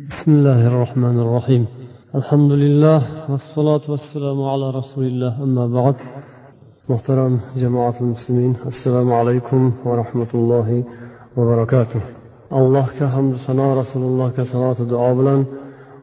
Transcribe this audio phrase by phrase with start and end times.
[0.00, 1.66] بسم الله الرحمن الرحيم.
[2.14, 5.42] الحمد لله والصلاة والسلام على رسول الله.
[5.42, 5.96] أما بعد
[6.88, 10.84] محترم جماعة المسلمين السلام عليكم ورحمة الله
[11.36, 12.00] وبركاته.
[12.52, 15.44] الله كحمد صلاة رسول الله كصلاة دعاء بلن.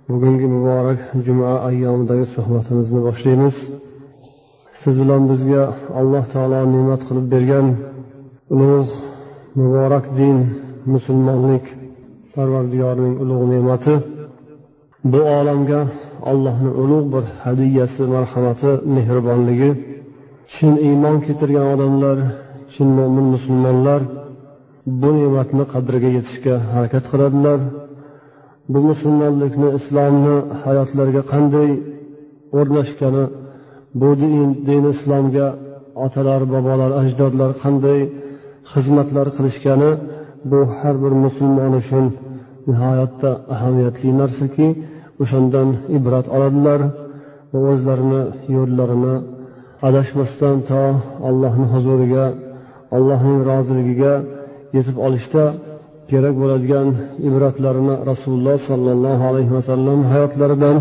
[0.09, 3.57] بقنق مبارك جمعة أيام دقي صحبة مزن بخشينس
[4.83, 5.23] سيد بلن
[6.01, 7.75] الله تعالى نعمت قلب برغن
[9.55, 10.37] مبارك دين
[10.87, 11.65] مسلمانك
[12.35, 13.95] parvardigorning ulug' ne'mati
[15.11, 15.81] bu olamga
[16.31, 19.71] allohni ulug' bir hadiyasi marhamati mehribonligi
[20.53, 22.17] chin iymon keltirgan odamlar
[22.73, 24.01] chin mo'min musulmonlar
[25.01, 27.59] bu ne'matni qadriga yetishga harakat qiladilar.
[28.71, 31.69] Bu musulmonlikni islomni hayotlariga qanday
[32.59, 33.23] o'rnashgani
[33.99, 35.47] bu din, din islomga
[36.05, 37.99] otalar bobolar ajdodlar qanday
[38.71, 39.91] xizmatlar qilishgani
[40.49, 42.05] bu har bir musulmon uchun
[42.69, 44.67] nihoyatda ahamiyatli narsaki
[45.21, 46.79] o'shandan ibrat oladilar
[47.51, 48.21] va o'zlarini
[48.55, 49.15] yo'llarini
[49.87, 50.83] adashmasdan to
[51.29, 52.25] allohni huzuriga
[52.95, 54.13] allohning roziligiga
[54.77, 55.43] yetib olishda
[56.11, 56.87] kerak bo'ladigan
[57.27, 60.77] ibratlarini rasululloh sollallohu alayhi vasallam hayotlaridan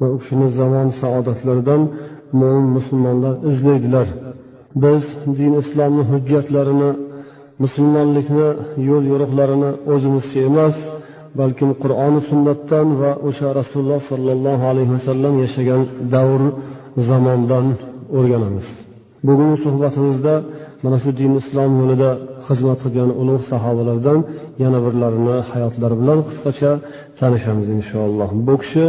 [0.00, 1.82] va u kishini zamon saodatlaridan
[2.40, 4.08] mo'min musulmonlar izlaydilar.
[4.82, 5.02] Biz
[5.38, 6.90] din islomni hujjatlarini
[7.62, 8.48] musulmonlikni
[8.88, 10.76] yo'l yo'riqlarini o'zimizcha emas
[11.40, 15.82] balkim qur'oni sunnatdan va o'sha rasululloh sollallohu alayhi vasallam yashagan
[16.14, 16.42] davr
[17.08, 17.66] zamondan
[18.18, 18.66] o'rganamiz.
[19.26, 20.34] Bugungi suhbatimizda
[20.84, 22.10] mana shu din islom yo'lida
[22.46, 24.18] xizmat qilgan ulug' sahobalardan
[24.62, 26.72] yana birlarini hayotlari bilan qisqacha
[27.18, 28.28] tanishamiz inshaalloh.
[28.46, 28.86] Bu kishi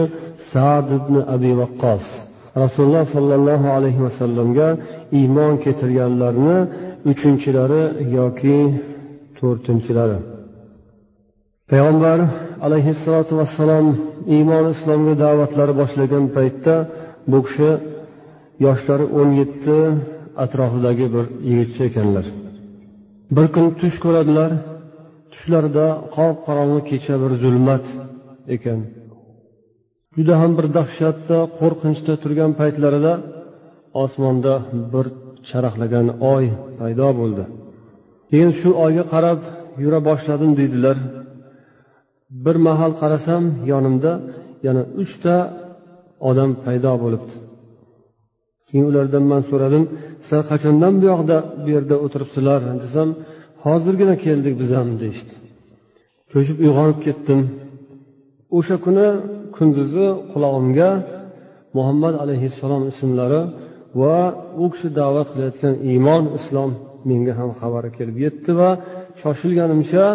[0.52, 2.06] sad ibn abi vaqqos
[2.64, 4.68] rasululloh sollallohu alayhi vasallamga
[5.20, 6.58] iymon keltirganlarni
[7.11, 7.84] uchinchilari
[8.17, 8.58] yoki
[9.38, 10.17] to'rtinchilari.
[11.70, 12.20] Payg'ambar
[12.66, 13.86] alayhissalotu vassalom
[14.36, 16.75] iymon islomga da'vatlari boshlagan paytda
[17.31, 17.70] bu kishi
[18.66, 19.78] yoshlari o'n yetti
[20.44, 22.25] atrofidagi bir yigitcha ekanlar.
[23.35, 24.51] Bir kun tush ko'radilar
[25.31, 27.85] tushlarida qop qorong'i kecha bir zulmat
[28.56, 28.80] ekan.
[30.16, 33.13] Juda ham bir dahshatda qo'rqinchda turgan paytlarida
[34.03, 34.53] osmonda
[34.94, 35.06] bir
[35.50, 36.45] charaqlagan oy
[36.79, 37.44] paydo bo'ldi.
[38.29, 39.39] Keyin shu oyga qarab
[39.83, 40.97] yura boshladim deydilar.
[42.45, 44.11] Bir mahal qarasam yonimda
[44.67, 45.35] yana uchta
[46.29, 47.33] odam paydo bo'libdi.
[48.67, 49.83] Keyin ulardan man so'radim
[50.23, 53.09] sizlar qachondan bu yoqda bu yerda o'tiribsizlar desam
[53.66, 55.33] hozirgina keldik biz ham deyishdi.
[56.31, 57.39] Cho'chib uyg'onib ketdim.
[58.57, 59.07] O'sha kuni
[59.56, 60.89] kunduzi qulog'imga
[61.77, 63.41] muhammad alayhissalom ismlari
[64.01, 64.17] va
[64.63, 66.72] u kishi da'vat qilayotgan iymon islom
[67.09, 68.69] menga ham xabari kelib yetdi va
[69.22, 70.06] shoshilganimcha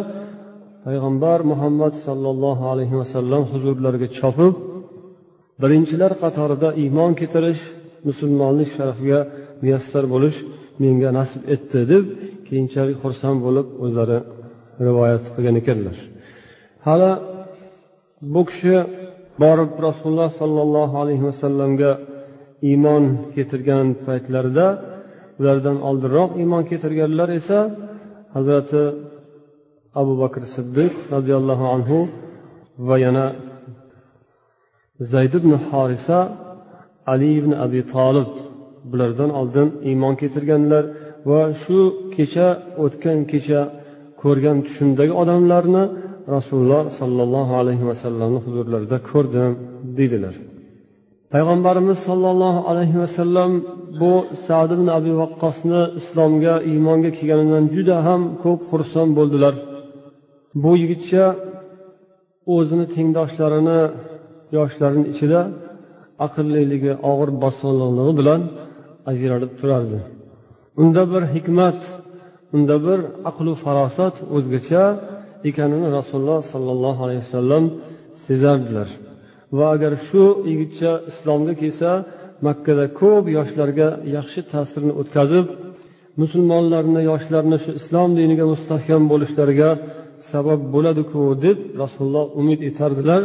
[0.87, 4.55] payg'ambar muhammad sollallohu alayhi vasallam huzurlariga chopib
[5.63, 7.63] birinchilar qatorida iymon keltirish
[8.09, 9.21] musulmonlik sharafiga
[9.63, 10.39] muyassar bo'lish
[10.83, 12.05] menga nasib etdi deb
[12.49, 14.19] keyinchalik xursand bo'lib o'zlari
[14.87, 15.97] rivoyat qilgan ekanlar.
[16.87, 17.13] Hali
[18.35, 18.77] bu kishi
[19.43, 21.91] borib rasululloh sollallohu alayhi vasallamga
[22.69, 23.05] iymon
[23.35, 24.67] keltirgan paytlarida
[25.41, 27.59] ulardan oldinroq iymon keltirganlar esa
[28.35, 28.83] hazrati
[30.01, 31.99] abu bakr siddiq roziyallohu anhu
[32.89, 33.27] va yana
[35.13, 36.19] zayd ibn horisa
[37.13, 38.31] ali ibn abi tolib
[38.91, 40.85] bulardan oldin iymon keltirganlar
[41.31, 41.79] va shu
[42.17, 42.49] kecha
[42.85, 43.61] o'tgan kecha
[44.23, 45.85] ko'rgan tushimdagi odamlarni
[46.37, 49.51] rasululloh sollallohu alayhi vasallamni huzurlarida ko'rdim
[49.99, 50.35] deydilar.
[51.33, 53.51] Payg'ambarimiz sollallohu alayhi vasallam
[54.01, 54.13] bu
[54.47, 59.55] sad ibn abi vaqqosni islomga iymonga kelganidan juda ham ko'p xursand bo'ldilar.
[60.63, 61.25] Bu yigitcha
[62.55, 63.81] o'zini tengdoshlarini
[64.57, 65.41] yoshlarini ichida
[66.27, 68.41] aqlliligi og'ir bosonliqligi bilan
[69.11, 69.99] ajralib turardi.
[70.83, 71.81] Unda bir hikmat
[72.57, 72.99] unda bir
[73.31, 74.85] aqlu farosat o'zgacha
[75.49, 77.65] ekanini rasululloh sollallohu alayhi vasallam
[78.27, 78.89] sezardilar.
[79.59, 81.91] Va agar shu yigitcha islomga kelsa
[82.47, 85.47] makkada ko'p yoshlarga yaxshi ta'sirini o'tkazib
[86.23, 89.71] musulmonlarni yoshlarni shu islom diniga mustahkam bo'lishlariga
[90.33, 93.23] sabab bo'ladiku deb rasululloh umid etardilar.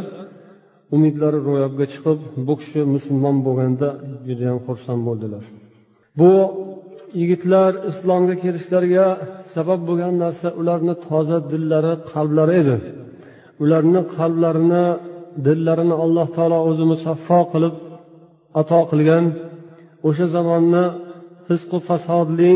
[0.95, 3.87] Umidlari ro'yobga chiqib bu kishi musulmon bo'lganda
[4.27, 5.43] judayam xursand bo'ldilar.
[6.19, 6.31] Bu
[7.19, 9.07] yigitlar islomga kelishlariga
[9.55, 12.75] sabab bo'lgan narsa ularni toza dillari qalblari edi.
[13.63, 14.85] Ularni qalblarini
[15.45, 17.73] dillarini alloh taolo o'zi musaffo qilib
[18.61, 19.25] ato qilgan
[20.07, 20.83] o'sha zamonni
[21.47, 22.53] fisqu fasodli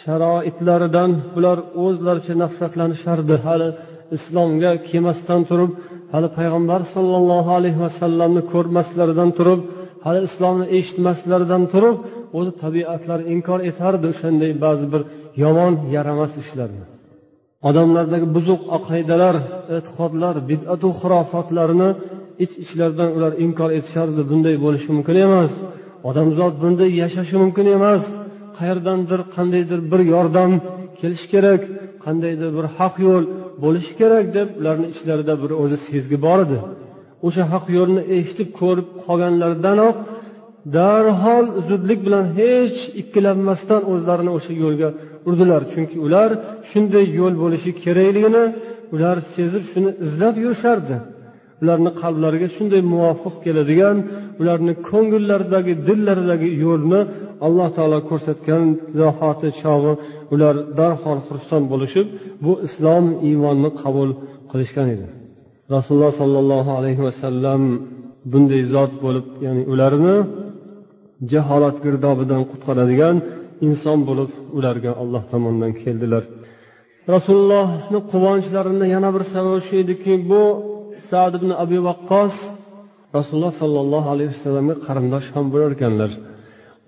[0.00, 3.34] sharoitlaridan ular o'zlaricha nafratlanishardi.
[3.46, 3.68] Hali
[4.16, 5.70] islomga kelmasdan turib
[6.12, 9.60] hali payg'ambar sollallohu alayhi vasallamni ko'rmaslaridan turib
[10.06, 11.96] hali islomni eshitmaslaridan turib
[12.38, 15.02] o'zi tabiatlari inkor etardi o'shanday ba'zi bir
[15.42, 16.84] yomon yaramas ishlarni.
[17.68, 19.36] Odamlardagi buzuq aqidalar
[19.76, 21.90] e'tiqodlar bidatu xurofotlarni
[22.44, 25.52] ich iç ichlaridan ular inkor etishardi bunday bo'lishi mumkin emas.
[26.08, 28.04] Odamzod bunday yashashi mumkin emas.
[28.58, 30.52] Qayerdandir qandaydir bir yordam
[31.00, 31.62] kelishi kerak
[32.04, 33.24] qandaydir bir haq yo'l
[33.64, 36.58] bo'lishi kerak deb ularni ichlarida bir o'zi sezgi bor edi.
[37.26, 39.96] O'sha haq yo'lni eshitib ko'rib qolganlaridanoq
[40.76, 44.88] darhol zudlik bilan hech ikkilanmasdan o'zlarini o'sha yo'lga
[45.28, 45.62] urdilar.
[45.72, 46.30] Chunki ular
[46.70, 48.44] shunday yo'l bo'lishi kerakligini
[48.94, 50.96] ular sezib shuni izlab yurishardi.
[51.62, 53.96] Ularni qalblariga shunday muvofiq keladigan
[54.40, 57.00] ularni ko'ngillaridagi dillaridagi yo'lni
[57.46, 58.62] alloh taolo ko'rsatgan
[59.00, 59.92] zahoti chog'i
[60.34, 62.06] ular darhol xursand bo'lishib
[62.44, 64.10] bu islom iymonni qabul
[64.50, 65.06] qilishgan edi.
[65.74, 67.62] Rasululloh sollallohu alayhi vasallam
[68.32, 70.16] bunday zot bo'lib ya'ni ularni
[71.32, 73.16] jaholat girdobidan qutqaradigan
[73.66, 76.24] inson bo'lib ularga alloh tomonidan keldilar.
[77.14, 80.42] Rasulullohni quvonchlarini yana bir sababi shu ediki bu
[81.10, 82.34] sad ibn abi vaqqos
[83.16, 86.10] rasululloh sollallohu alayhi vasallamga qarindosh ham bo'lar ekanlar.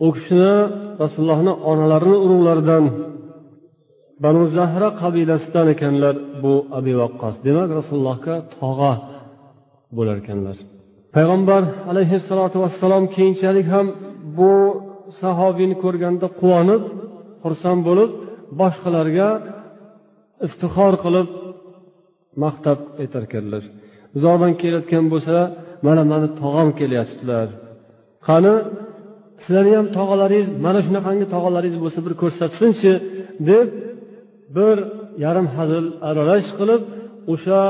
[0.07, 0.55] U kishini
[1.03, 2.85] rasulullohni onalarini urug'laridan
[4.25, 8.93] banu zahra qabilasidan ekanlar bu abi vaqqos demak rasulullohga tog'a
[9.97, 10.57] bo'lar ekanlar.
[11.17, 13.87] Payg'ambar alayhissalotu vassalom keyinchalik ham
[14.39, 14.53] bu
[15.21, 16.83] sahobiyni ko'rganda quvonib
[17.43, 18.11] xursand bo'lib
[18.61, 19.29] boshqalarga
[20.47, 21.29] iftixor qilib
[22.45, 23.63] maqtab aytarkanlar.
[24.17, 25.37] Uzoqdan kelayotgan bo'lsa
[25.87, 27.49] mana mani tog'am kelyaptilar.
[28.29, 28.55] Qani
[29.45, 32.93] sizlarni ham tog'alaringiz mana shunaqangi tog'alaringiz bo'lsa bir ko'rsatsinchi
[33.51, 33.67] deb
[34.57, 34.77] bir
[35.25, 36.83] yarim hazil aralash qilib
[37.33, 37.61] o'sha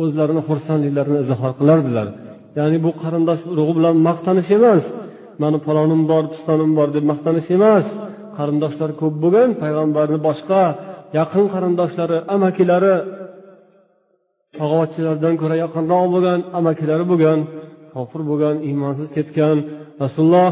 [0.00, 2.06] o'zlarini xursandliklarini izhor qilardilar.
[2.58, 4.84] Ya'ni bu qarindosh urug'i bilan maqtanish emas.
[5.42, 7.86] Mani palonim bor pistonim bor deb maqtanish emas.
[8.36, 10.62] Qarindoshlar ko'p bo'lgan payg'ambarni boshqa
[11.18, 12.94] yaqin qarindoshlari amakilari
[14.58, 17.38] tog'avachchalardan ko'ra yaqinroq bo'lgan amakilari bo'lgan
[17.94, 19.56] kofir bo'lgan iymonsiz ketgan
[20.02, 20.50] rasululloh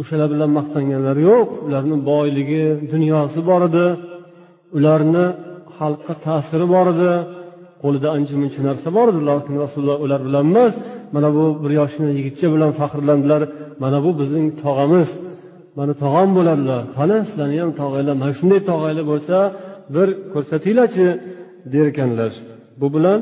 [0.00, 1.48] o'shalar bilan maqtanganlari yo'q.
[1.66, 3.86] Ularni boyligi dunyosi bor edi.
[4.76, 5.26] Ularni
[5.76, 7.12] xalqqa ta'siri bor edi.
[7.82, 10.72] Qo'lida ancha muncha narsa bor edi lokin rasululloh ular bilan emas.
[11.14, 13.42] Mana bu bir yoshgina yigitcha bilan faxrlandilar.
[13.82, 15.08] Mana bu bizning tog'amiz.
[15.78, 18.14] Mana tog'am bo'ladilar qani sizlarni ham tog'anglar.
[18.22, 19.36] Mana shunday tog'anglar bo'lsa
[19.94, 21.06] bir ko'rsatinglarchi
[21.74, 22.32] derkanlar.
[22.80, 23.18] Bu bilan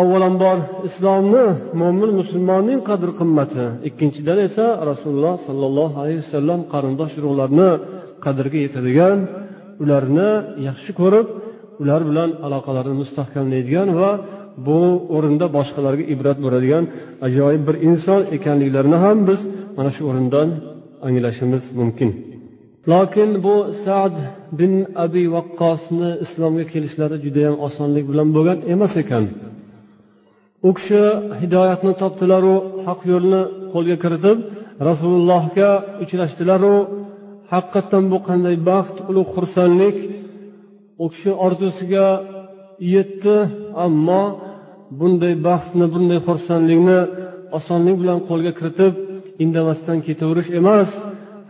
[0.00, 0.58] avvalambor
[0.88, 1.44] islomni
[1.80, 7.70] mo'min musulmonning qadr qimmati ikkinchidan esa rasululloh sollallohu alayhi vasallam qarindosh urug'larni
[8.24, 9.18] qadriga yetadigan
[9.82, 10.30] ularni
[10.68, 11.26] yaxshi ko'rib
[11.82, 14.10] ular bilan aloqalarni mustahkamlaydigan va
[14.66, 14.80] bu
[15.16, 16.84] o'rinda boshqalarga ibrat bo'ladigan
[17.26, 19.40] ajoyib bir inson ekanliklarini ham biz
[19.76, 20.48] mana shu o'rindan
[21.06, 22.10] anglashimiz mumkin.
[22.92, 24.14] Lokin bu sad
[24.58, 24.72] bin
[25.04, 29.24] abi vaqqosni islomga kelishlari judayam osonlik bilan bo'lgan emas ekan.
[30.68, 31.02] U kishi
[31.40, 32.56] hidoyatni topdilaru
[32.86, 34.38] haq yo'lni qo'lga kiritib
[34.88, 35.70] rasulullohga
[36.02, 36.76] uchrashdilaru
[37.52, 39.96] haqiqatdan bu qanday baxt ulug' xursandlik?
[41.04, 42.08] U kishi orzusiga
[42.94, 43.36] yetdi
[43.86, 44.22] ammo
[45.00, 46.98] bunday baxtni bunday xursandlikni
[47.58, 48.92] osonlik bilan qo'lga kiritib
[49.44, 50.90] indamasdan ketaverish emas.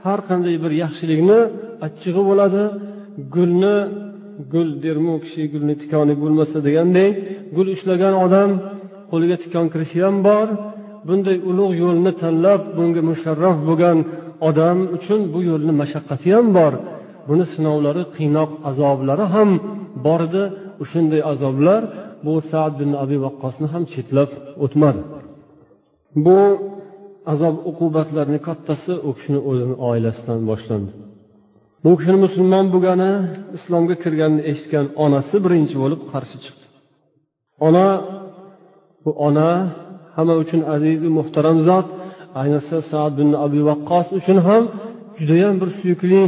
[0.05, 1.39] Har qanday bir yaxshilikni
[1.87, 2.65] achchig'i bo'ladi.
[3.35, 3.77] Gulni
[4.53, 7.13] gul dermi u kishi gulni tikoni bo'lmasa degandek
[7.57, 8.51] gul ushlagan odam
[9.11, 10.49] qo'liga tikon kirishi ham bor.
[11.09, 13.99] Bunday ulug' yo'lni tanlab bunga musharraf bo'lgan
[14.49, 16.73] odam uchun bu yo'lni mashaqqati ham bor.
[17.29, 19.51] Buni sinovlari qiynoq azoblari ham
[20.07, 20.43] bor edi.
[20.83, 21.83] O'shanday azoblar
[22.25, 24.31] bu sad bin abi vaqqosni ham chetlab
[24.65, 25.01] o'tmadi.
[26.25, 26.39] Bu
[27.33, 30.91] azob uqubatlarni kattasi u kishini o'zini oilasidan boshlandi.
[31.85, 33.13] Bu kishini musulmon bo'lgani
[33.57, 36.65] islomga kirganini eshitgan onasi birinchi bo'lib qarshi chiqdi.
[37.67, 37.87] Ona
[39.05, 39.51] bu ona
[40.17, 41.89] hamma uchun azizu muhtaram zot
[42.41, 44.63] ayniqsa sad bin abi vaqqos uchun ham
[45.19, 46.23] judayam bir suyukli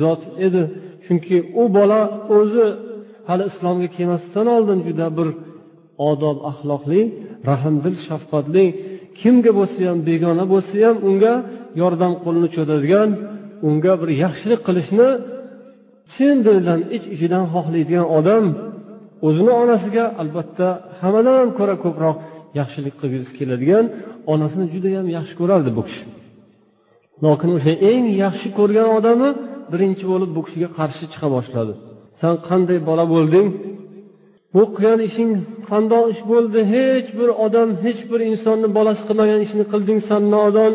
[0.00, 0.62] zot edi.
[1.04, 2.00] Chunki u bola
[2.36, 2.66] o'zi
[3.28, 5.28] hali islomga kelmasdan oldin juda bir
[6.10, 7.00] odob axloqli
[7.50, 8.64] rahmdil shafqatli
[9.20, 11.34] kimga bo'lsa ham begona bo'lsa ham unga
[11.80, 13.10] yordam qo'lini cho'zadigan
[13.68, 15.08] unga bir yaxshilik qilishni
[16.12, 18.44] chin dildan ich ichidan xohlaydigan odam
[19.26, 20.68] o'zini onasiga albatta
[21.00, 22.16] hammadan ko'ra ko'proq
[22.60, 23.84] yaxshilik qilgisi keladigan
[24.32, 26.04] onasini judayam yaxshi ko'rardi bu kishi.
[27.24, 29.28] Lokin o'sha eng yaxshi ko'rgan odami
[29.72, 31.74] birinchi bo'lib bu kishiga qarshi chiqa boshladi.
[32.20, 33.48] San qanday bola bo'lding?
[34.54, 35.32] Bu qilgan ishing
[35.68, 36.60] qandoq ish bo'ldi?
[36.74, 40.72] Hech bir odam hech bir insonni bolasi qilmagan ishni qilding san nodon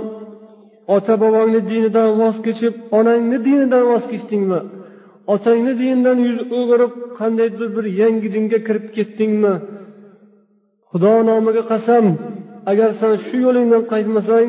[0.95, 4.59] ota bobongni dinidan voz kechib onangni dinidan voz kechdingmi?
[5.33, 9.53] Otangni dinidan yuz o'girib qandaydir bir yangi dinga kirib ketdingmi?
[10.89, 12.05] Xudo nomiga qasam
[12.71, 14.47] agar san shu yo'lingdan qaytmasang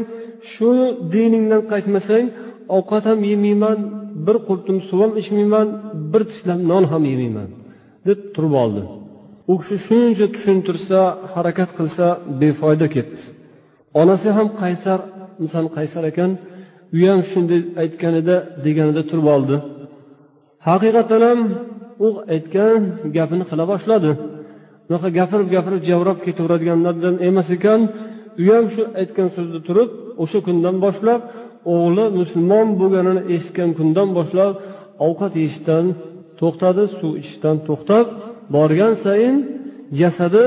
[0.53, 0.71] shu
[1.15, 2.27] diningdan qaytmasang
[2.77, 3.79] ovqat ham yemayman
[4.27, 5.69] bir qultum suv ham ichmayman
[6.13, 7.49] bir tishlab non ham yemayman
[8.09, 8.83] deb turib oldi.
[9.53, 10.99] U kishi shuncha tushuntirsa
[11.35, 12.07] harakat qilsa
[12.41, 13.21] befoyda ketdi.
[14.01, 14.99] Onasi ham qaysar
[15.43, 16.31] inson qaysar ekan
[16.99, 19.57] u ham shunday aytganida deganida turib oldi.
[20.69, 21.41] Haqiqatdan ham
[22.07, 22.81] u aytgan
[23.17, 24.11] gapini qila boshladi.
[24.89, 27.81] Unaqa gapirib gapirib javrab ketaveradiganlardan emas ekan
[28.43, 29.89] u ham shu aytgan so'zda turib
[30.23, 31.21] o'sha kundan boshlab
[31.75, 34.53] o'g'li musulmon bo'lganini eshitgan kundan boshlab
[35.07, 35.85] ovqat yeyishdan
[36.41, 38.07] to'xtadi suv ichishdan to'xtab
[38.55, 39.37] borgan sayin
[40.01, 40.45] jasadi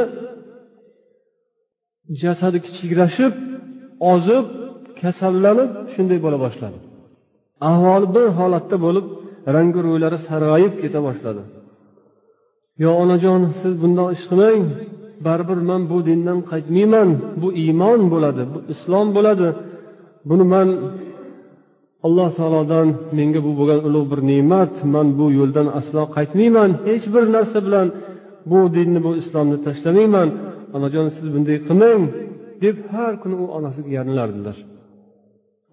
[2.21, 3.33] jasadi kichiklashib
[4.13, 4.45] ozib
[5.01, 6.77] kasallanib shunday bo'la boshladi.
[7.69, 9.05] Ahvoli bir holatda bo'lib
[9.55, 11.41] rangi ro'ylari sarg'ayib keta boshladi.
[12.83, 14.63] Yo onajon siz bundoq ish qilmang.
[15.25, 17.09] Baribir man bu dindan qaytmayman.
[17.41, 19.47] Bu iymon bo'ladi bu islom bo'ladi.
[20.29, 20.67] Buni man
[22.05, 27.24] alloh taolodan menga bu bo'lgan ulug' bir ne'mat man bu yo'ldan aslo qaytmayman hech bir
[27.36, 27.88] narsa bilan
[28.51, 30.29] bu dinni bu islomni tashlamayman.
[30.75, 32.03] Onajon siz bunday qilmang
[32.63, 34.29] deb har kuni u onasiga yalinar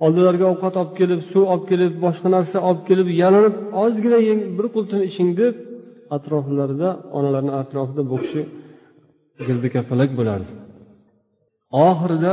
[0.05, 3.55] oldilariga ovqat olib kelib suv olib kelib boshqa narsa olib kelib yalinib
[3.85, 5.55] ozgina yeng bir qultum iching deb
[6.17, 8.43] atroflarida onalarini atrofida bu kishi
[9.47, 10.53] girdikapalak bo'lardi.
[11.89, 12.33] Oxirida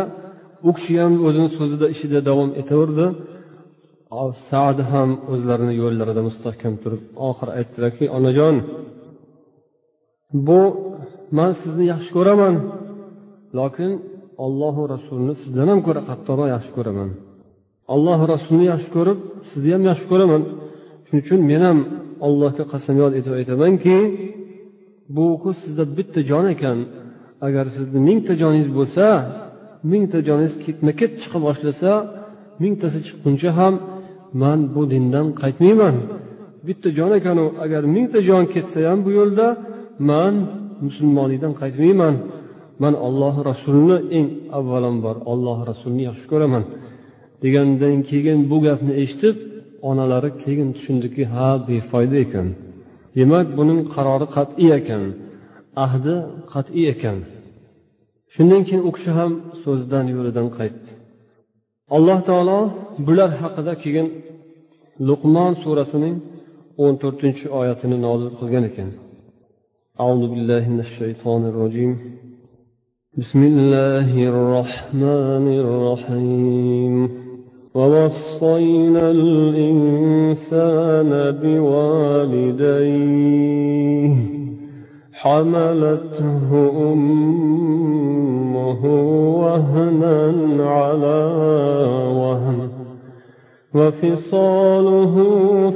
[0.68, 3.06] u kishi ham o'zini so'zida ishida davom etaverdi.
[4.50, 8.55] Sad ham o'zlarini yo'llarida mustahkam turib oxiri aytdilarki onajon
[10.48, 10.62] bu
[11.38, 12.55] man sizni yaxshi ko'raman
[13.57, 13.91] lokin
[14.45, 17.10] ollohu rasulni sizdan ham ko'ra qattiqroq yaxshi ko'raman.
[17.93, 19.19] Alloh rasulni yaxshi ko'rib
[19.51, 20.41] sizni ham yaxshi ko'raman.
[21.05, 21.79] Shuning uchun men ham
[22.27, 23.98] allohga qasamyod etib aytamanki
[25.15, 25.25] bu
[25.62, 26.77] sizda bitta jon ekan.
[27.48, 29.05] Agar sizni mingta joningiz bo'lsa
[29.91, 31.91] mingta joningiz ketma ket chiqa boshlasa
[32.63, 33.74] mingtasi chiqquncha ham
[34.42, 35.96] man bu dindan qaytmayman.
[36.68, 39.48] Bitta jon ekanu agar mingta jon ketsa ham bu yo'lda
[40.10, 40.34] man
[40.86, 42.15] musulmonlikdan qaytmayman.
[42.84, 44.27] Man olloh rasulini eng
[44.58, 46.63] avvalambor olloh rasulini yaxshi ko'raman.
[47.44, 49.36] Degandan keyin bu gapni eshitib
[49.89, 52.48] onalari keyin tushundiki ha befoyda ekan.
[53.18, 55.04] Demak buning qarori qat'iy ekan.
[55.86, 56.15] Ahdi
[56.54, 57.18] qat'iy ekan.
[58.34, 59.32] Shundan keyin u kishi ham
[59.63, 60.92] so'zidan yo'lidan qaytdi.
[61.97, 62.59] alloh taolo
[63.07, 64.09] bular haqida keyin
[65.09, 66.16] luqmon surasining
[66.83, 68.90] o'n to'rtinchi oyatini nozil qilgan ekan
[70.04, 71.92] أعوذ بالله من الشيطان الرجيم
[73.21, 76.95] بسم الله الرحمن الرحيم
[77.78, 81.11] ووصينا الإنسان
[82.90, 84.14] بوالديه
[85.21, 86.49] حملته
[86.92, 87.44] أمه
[93.75, 95.15] وفصاله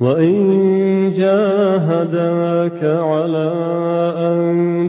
[0.00, 0.36] وإن
[1.16, 3.52] جاهداك على
[4.16, 4.44] أن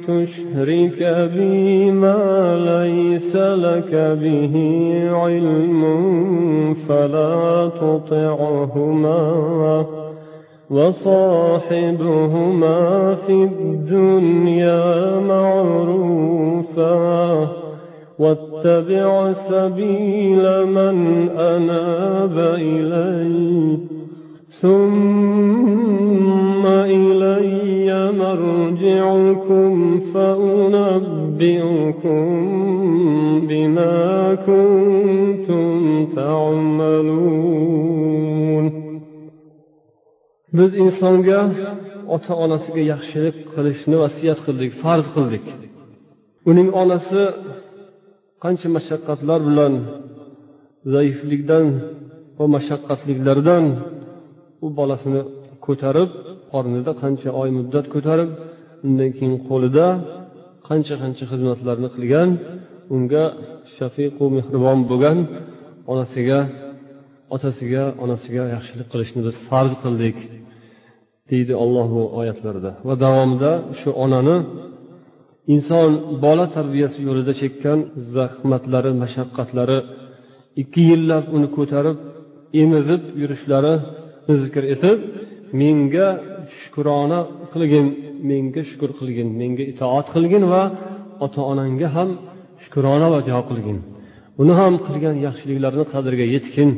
[0.08, 2.22] تشرك بي ما
[2.58, 4.56] ليس لك به
[5.12, 5.84] علم
[6.88, 9.24] فلا تطعهما.
[10.70, 12.36] وصاحبهما
[13.16, 17.04] في الدنيا معروفا.
[18.20, 23.78] واتبع سبيل من أناب إلي
[24.62, 32.24] ثم إلي مرجعكم فأنبئكم
[33.48, 37.53] بما كنتم تعملون.
[40.58, 41.40] Biz insonga
[42.16, 45.46] ota onasiga yaxshilik qilishni vasiyat qildik farz qildik.
[46.50, 47.22] Uning onasi
[48.44, 49.74] qancha mashaqqatlar bilan
[50.94, 51.66] zaiflikdan
[52.38, 53.64] va mashaqqatliklardan
[54.66, 55.22] u bolasini
[55.66, 56.10] ko'tarib
[56.52, 58.30] qornida qancha oy muddat ko'tarib
[58.86, 59.88] undan keyin qo'lida
[60.70, 62.30] qancha qancha xizmatlarni qilgan
[62.96, 63.26] unga
[63.78, 65.18] shafiqu mehribon bo'lgan
[65.92, 66.40] onasiga
[67.36, 70.18] otasiga onasiga yaxshilik qilishni biz farz qildik.
[71.32, 72.72] Deydi olloh bu oyatlarda.
[72.88, 74.38] Va davomida shu onani
[75.54, 75.92] inson
[76.26, 77.80] bola tarbiyasi yo'lida chekkan
[78.16, 79.80] zahmatlari mashaqqatlari
[80.62, 81.98] ikki yillab uni ko'tarib
[82.64, 83.74] emizib yurishlari
[84.44, 84.98] zikr etib
[85.62, 86.08] menga
[86.60, 87.20] shukrona
[87.54, 87.88] qilgin
[88.30, 90.64] menga shukur qilgin menga itoat qilgin va
[91.26, 92.10] ota onangga ham
[92.64, 93.78] shukrona vajo qilgin.
[94.42, 96.70] Uni ham qilgan yaxshiliklarini qadriga yetgin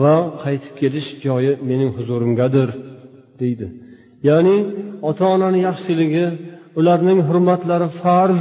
[0.00, 2.70] va qaytib kelish joyi mening huzurimgadir.
[3.42, 3.66] Deydi.
[4.28, 4.56] Ya'ni
[5.08, 6.26] ota onani yaxshiligi
[6.78, 8.40] ularning hurmatlari farz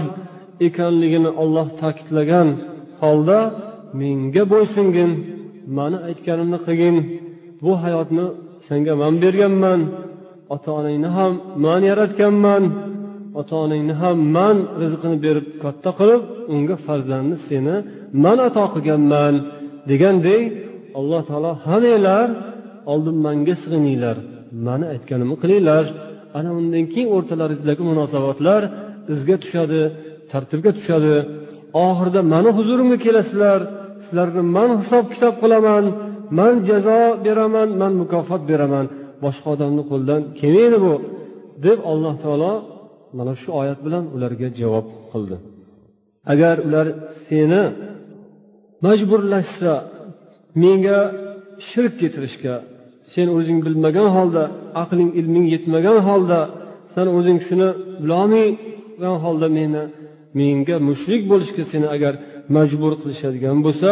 [0.68, 2.48] ekanligini olloh ta'kidlagan
[3.02, 3.40] holda
[4.00, 5.12] menga bo'ysungin
[5.78, 6.96] mani aytganimni qilgin.
[7.64, 8.26] Bu hayotni
[8.68, 9.80] senga man berganman
[10.54, 11.32] ota onangni ham
[11.66, 12.64] man yaratganman
[13.40, 16.22] ota onangni ham man rizqini berib katta qilib
[16.54, 17.76] unga farzandni seni
[18.24, 19.34] man ato qilganman
[19.90, 20.44] degandek
[21.00, 22.28] alloh taolo hammanglar
[22.92, 24.18] oldin manga sig'ininglar.
[24.68, 25.86] Mani aytganimni qilinglar.
[26.38, 28.62] Ana undan keyin o'rtalaringizdagi munosabatlar
[29.14, 29.82] izga tushadi
[30.32, 31.14] tartibga tushadi.
[31.86, 33.60] Oxirida mani huzurimga kelasizlar.
[34.04, 35.86] Sizlarni man hisob kitob qilaman
[36.40, 38.86] man jazo beraman man mukofot beraman.
[39.24, 40.94] Boshqa odamni qo'lidan kelmaydi bu
[41.66, 42.54] deb alloh taolo
[43.18, 45.38] mana shu oyat bilan ularga javob qildi.
[46.34, 46.88] Agar ular
[47.26, 47.64] seni
[48.86, 49.74] majburlashsa
[50.62, 51.00] menga
[51.70, 52.56] shirk keltirishga
[53.14, 54.44] sen o'zing bilmagan holda
[54.84, 56.40] aqling ilming yetmagan holda
[56.94, 57.70] san o'zing shuni
[58.02, 59.84] bilolmagan holda meni
[60.40, 62.14] menga mushrik bo'lishga seni agar
[62.56, 63.92] majbur qilishadigan bo'lsa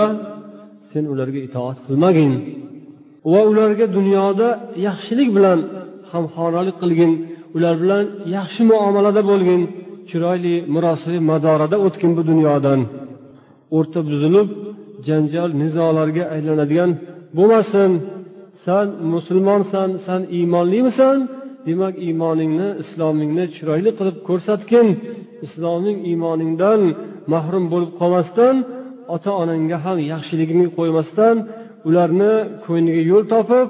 [0.91, 2.31] sen ularga itoat qilmagin.
[3.31, 4.47] Va ularga dunyoda
[4.87, 5.59] yaxshilik bilan
[6.11, 7.11] hamxonalik qilgin
[7.55, 8.03] ular bilan
[8.37, 9.61] yaxshi muomalada bo'lgin
[10.09, 12.79] chiroyli murosili madorada o'tgin bu dunyodan.
[13.77, 14.47] O'rta buzilib
[15.07, 16.91] janjal nizolarga aylanadigan
[17.37, 17.91] bo'lmasin.
[18.65, 21.17] San musulmonsan san iymonlimisan
[21.67, 24.87] demak iymoningni islomingni chiroyli qilib ko'rsatgin.
[25.45, 26.81] Isloming iymoningdan
[27.33, 28.55] mahrum bo'lib qolmasdan
[29.15, 31.35] ota onangga ham yaxshiligingni qo'ymasdan
[31.87, 32.33] ularni
[32.65, 33.67] ko'ngliga yo'l topib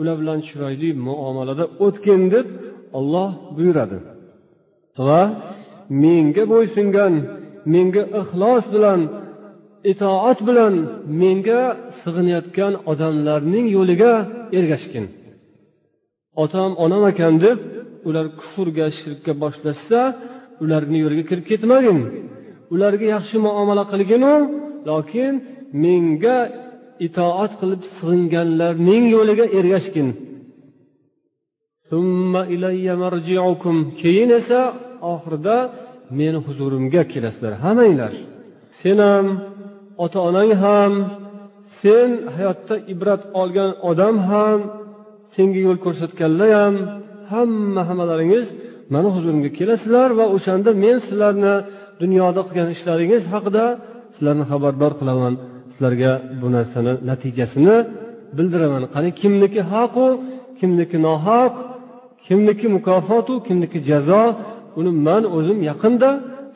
[0.00, 2.46] ular bilan chiroyli muomalada o'tgin deb
[2.98, 3.98] olloh buyuradi.
[5.06, 5.22] Va
[6.02, 7.14] menga bo'ysungan
[7.72, 9.00] menga ixlos bilan
[9.92, 10.74] itoat bilan
[11.20, 11.62] menga
[12.00, 14.12] sig'inayotgan odamlarning yo'liga
[14.58, 15.06] ergashgin.
[16.42, 17.58] Otam onam ekan deb
[18.08, 20.00] ular kufrga shirkka boshlashsa
[20.62, 21.98] ularni yo'liga kirib ketmagin.
[22.74, 24.34] Ularga yaxshi muomala qilginu
[24.88, 25.32] lokin
[25.84, 26.38] menga
[27.06, 30.08] itoat qilib sig'inganlarning yo'liga ergashgin.
[34.00, 34.60] Keyin esa
[35.12, 35.56] oxirida
[36.18, 37.52] meni huzurimga kelasizlar.
[37.64, 38.12] Hammanglar.
[38.80, 39.26] Sen ham
[40.04, 40.92] ota onang ham
[41.80, 44.58] sen hayotda ibrat olgan odam ham
[45.34, 46.74] senga yo'l ko'rsatganlar ham
[47.30, 48.46] hamma hammalaringiz
[48.92, 51.54] mani huzurimga kelasizlar va o'shanda men sizlarni
[52.02, 53.64] dunyoda qilgan ishlaringiz haqida
[54.14, 55.34] sizlarni xabardor qilaman.
[55.72, 57.76] Sizlarga bu narsani natijasini
[58.36, 58.82] bildiraman.
[58.94, 60.06] Qani kimniki haqu
[60.60, 61.54] kimniki nohaq
[62.26, 64.22] kimniki mukofotu kimniki jazo
[64.78, 66.10] uni man o'zim yaqinda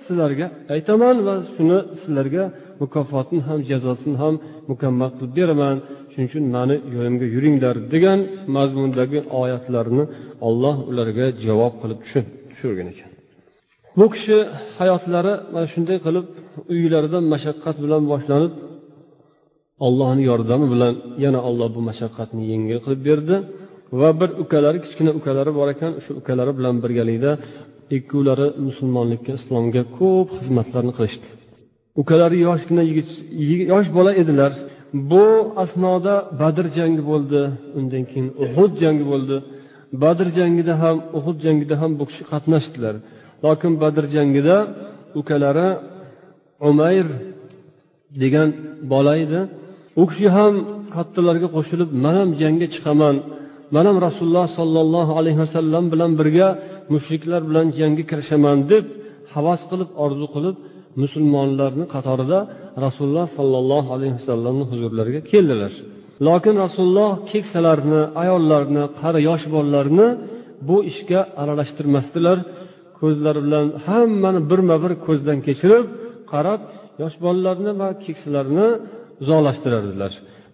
[0.05, 2.43] sizlarga aytaman va shuni sizlarga
[2.85, 4.35] mukofotini ham jazosini ham
[4.71, 5.77] mukammal qilib beraman.
[6.11, 8.19] Shuning uchun mani yo'limga yuringlar degan
[8.57, 10.05] mazmundagi oyatlarni
[10.49, 11.99] olloh ularga javob qilib
[12.51, 13.11] tushirgan ekan.
[13.99, 14.37] Bu kishi
[14.79, 16.27] hayotlari mana shunday qilib
[16.75, 18.53] uylaridan mashaqqat bilan boshlanib
[19.87, 20.95] ollohni yordami bilan
[21.25, 23.37] yana olloh bu mashaqqatni yengil qilib berdi
[24.01, 27.33] va bir ukalari kichkina ukalari bor ekan shu ukalari bilan birgalikda
[27.97, 31.27] ikkovlari musulmonlikka islomga ko'p xizmatlarni qilishdi.
[32.01, 33.09] Ukalari yoshgina yigit
[33.73, 34.53] yosh bola edilar.
[35.11, 35.25] Bu
[35.63, 37.41] asnoda badr jangi bo'ldi
[37.79, 39.37] undan keyin uhud jangi bo'ldi.
[40.03, 42.95] Badr jangida ham uhud jangida ham bu kishi qatnashdilar.
[43.45, 44.57] Lokin badr jangida
[45.21, 45.69] ukalari
[46.69, 47.07] umayr
[48.23, 48.49] degan
[48.93, 49.41] bola edi.
[50.01, 50.55] U kishi ham
[50.95, 53.17] kattalarga qo'shilib man ham jangga chiqaman.
[53.75, 56.49] Man ham rasululloh sollallohu alayhi vasallam bilan birga
[56.93, 58.85] mushriklar bilan jangga kirishaman deb
[59.35, 60.57] havas qilib orzu qilib
[61.03, 62.39] musulmonlarni qatorida
[62.85, 65.73] rasululloh sollallohu alayhi vasallamni huzurlariga keldilar.
[66.27, 70.09] Lokin rasululloh keksalarni ayollarni qari yosh bolalarni
[70.69, 72.39] bu ishga aralashtirmasdilar.
[73.01, 75.85] Ko'zlari bilan hammani birma bir ko'zdan kechirib
[76.33, 76.61] qarab
[77.03, 78.67] yosh bolalarni va keksalarni
[79.23, 80.13] uzoqlashtirardilar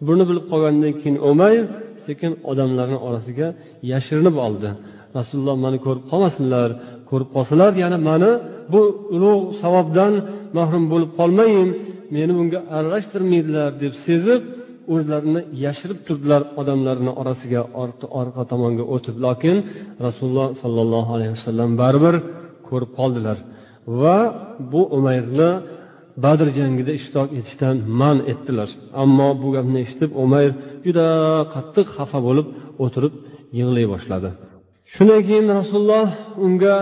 [0.09, 1.65] buni bilib qolgandan keyin umayr
[2.07, 3.49] sekin odamlarni orasiga
[3.93, 4.71] yashirinib oldi.
[5.19, 6.69] Rasululloh mani ko'rib qolmasinlar
[7.11, 8.31] ko'rib qolsalar yana mani
[8.73, 8.81] bu
[9.17, 10.13] ulug' savobdan
[10.59, 11.69] mahrum bo'lib qolmayin
[12.15, 14.43] meni bunga aralashtirmaydilar deb sezib
[14.95, 17.63] o'zlarini yashirib turdilar odamlarni orasiga
[18.21, 19.17] orqa tomonga o'tib.
[19.27, 19.57] Lokin
[20.07, 22.15] rasululloh sollallohu alayhi vasallam baribir
[22.69, 23.37] ko'rib qoldilar.
[24.01, 24.19] Va
[24.73, 25.51] bu umayrni
[26.25, 28.69] badr jangida ishtirok etishdan man etdilar.
[29.03, 30.53] Ammo bu gapni eshitib umayr
[30.87, 31.07] juda
[31.55, 32.47] qattiq xafa bo'lib
[32.85, 33.15] o'tirib
[33.59, 34.31] yig'lay boshladi.
[34.95, 36.09] Shundan keyin rasululloh
[36.47, 36.77] unga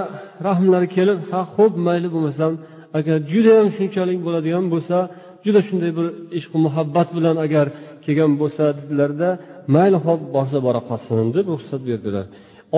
[0.47, 2.53] rahmlari kelib ha ho'p mayli bo'lmasam
[2.99, 4.97] agar judayam shunchalik bo'ladigan bo'lsa
[5.45, 6.07] juda shunday bir
[6.39, 7.67] ishqu muhabbat bilan agar
[8.05, 9.29] kelgan bo'lsa dedilarda
[9.75, 12.25] mayli ho'p borsa bora qolsin deb ruxsat berdilar.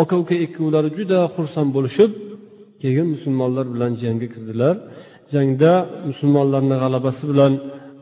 [0.00, 2.10] Aka uka ikkovlari juda xursand bo'lishib
[2.82, 4.74] keyin musulmonlar bilan jangga kirdilar.
[5.32, 5.72] Jangda
[6.10, 7.52] musulmonlarni g'alabasi bilan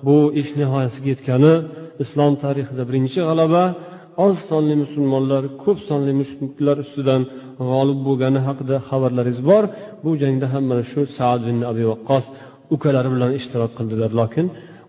[0.07, 1.55] bu ish nihoyasiga yetgani
[2.03, 3.63] islom tarixida birinchi g'alaba
[4.27, 7.23] oz sonli musulmonlar ko'p sonli mushriklar ustidan
[7.69, 9.65] g'olib bo'lgani haqida xabarlaringiz bor.
[10.05, 12.25] Bu jangda ham mana shu saad ibn abi vaqqos
[12.75, 14.11] ukalari bilan ishtirok qildilar.
[14.21, 14.47] Lokin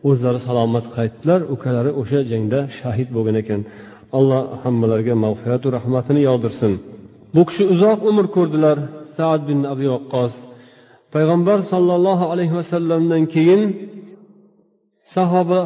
[0.10, 3.62] o'zlari salomat qaytdilar ukalari o'sha jangda shahid bo'lgan ekan.
[4.18, 6.74] Alloh hammalariga mag'firatu rahmatini yog'dirsin.
[7.36, 8.78] Bu kishi uzoq umr ko'rdilar
[9.18, 10.34] saad bin abi vaqqos
[11.16, 13.62] payg'ambar sollallohu alayhi vasallamdan keyin
[15.16, 15.62] sahoba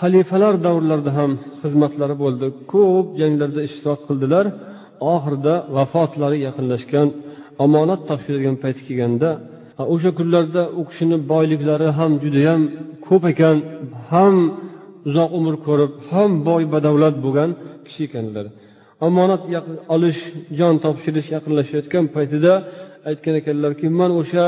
[0.00, 1.30] xalifalar davrlarida ham
[1.62, 2.46] xizmatlari bo'ldi.
[2.72, 4.44] Ko'p janglarda ishtirok qildilar.
[5.12, 7.08] Oxirida vafotlari yaqinlashgan
[7.64, 9.30] omonat topshiradigan payti kelganda
[9.94, 12.60] o'sha kunlarda u kishini boyliklari ham judayam
[13.06, 13.56] ko'p ekan
[14.10, 14.34] ham
[15.08, 17.50] uzoq umr ko'rib ham boy badavlat bo'lgan
[17.86, 18.46] kishi ekanlar.
[19.06, 19.42] Omonat
[19.94, 20.20] olish
[20.58, 22.52] jon topshirish yaqinlashayotgan paytida
[23.10, 24.46] aytgan ekanlarki man o'sha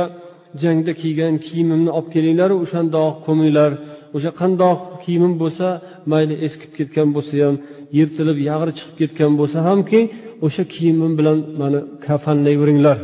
[0.63, 3.71] jangda kiygan kiyimimni olib kelinglar o'shandoq ko'minglar
[4.17, 5.67] o'sha qandoq kiyimim bo'lsa
[6.13, 7.57] mayli eskib ketgan bo'lsa ham
[7.99, 10.01] yirtilib yag'ri chiqib ketgan bo'lsa hamki
[10.47, 12.99] o'sha kiyimim bilan mani kafanlayveringlar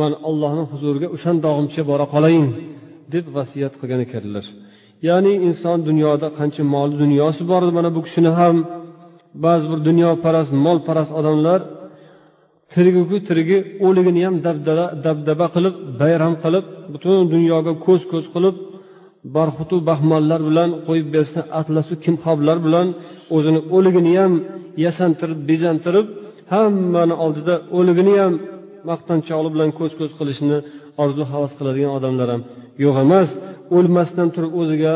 [0.00, 2.46] man allohni huzuriga o'shandog'imcha bora qolayin
[3.14, 4.44] deb vasiyat qilgan ekanlar.
[5.08, 8.56] Ya'ni inson dunyoda qancha mol dunyosi bor mana bu kishini ham.
[9.44, 11.60] Ba'zi bir dunyoparast molparast odamlar
[12.72, 14.34] tirigiku tirigi o'ligini ham
[15.06, 18.56] dabdaba qilib bayram qilib butun dunyoga ko'z ko'z qilib
[19.36, 22.86] barxutu baxmallar bilan qo'yib bersa atlasu kimxoblar bilan
[23.36, 24.32] o'zini o'ligini ham
[24.84, 26.06] yasantirib bezantirib
[26.52, 28.34] hammani oldida o'ligini ham
[28.90, 30.58] maqtanchoqlik bilan ko'z ko'z qilishni
[31.02, 32.42] orzu havas qiladigan odamlar ham
[32.84, 33.28] yo'q emas.
[33.76, 34.94] O'lmasdan turib o'ziga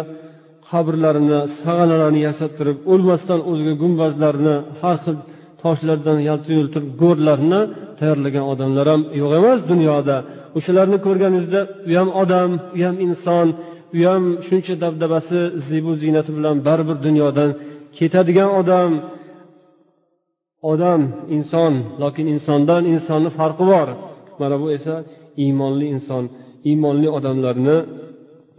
[0.70, 5.16] qabrlarini sag'analarni yasattirib o'lmasdan o'ziga gumbazlarni har xil
[5.62, 7.60] toshlardan yaltir yultir go'rlarni
[7.98, 10.16] tayyorlagan odamlar ham yo'q emas dunyoda.
[10.58, 13.48] O'shalarni ko'rganingizda u ham odam u ham inson
[13.96, 17.50] u ham shuncha dabdabasi zibu ziynati bilan baribir dunyodan
[17.98, 18.90] ketadigan odam.
[20.72, 21.00] Odam
[21.36, 23.88] inson lokin insondan insonni farqi bor.
[24.40, 24.94] Mana bu esa
[25.44, 26.24] iymonli inson
[26.70, 27.76] iymonli odamlarni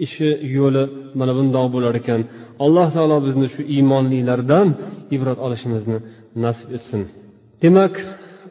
[0.06, 0.84] ishi yo'li
[1.19, 2.22] mana bundoq bo'lar ekan.
[2.65, 4.67] Alloh taolo bizni shu iymonlilardan
[5.15, 5.98] ibrat olishimizni
[6.43, 7.02] nasib etsin.
[7.63, 7.93] Demak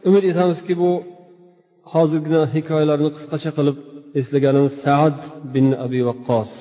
[0.09, 0.91] umid etamizki bu
[1.93, 3.77] hozirgina hikoyalarni qisqacha qilib
[4.21, 5.19] eslaganimiz saad
[5.55, 6.53] bin abi vaqqos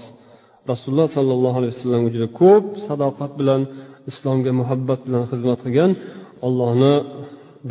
[0.71, 3.61] rasululloh sollallohu alayhi vasallamga juda ko'p sadoqat bilan
[4.11, 5.91] islomga muhabbat bilan xizmat qilgan
[6.47, 6.93] allohni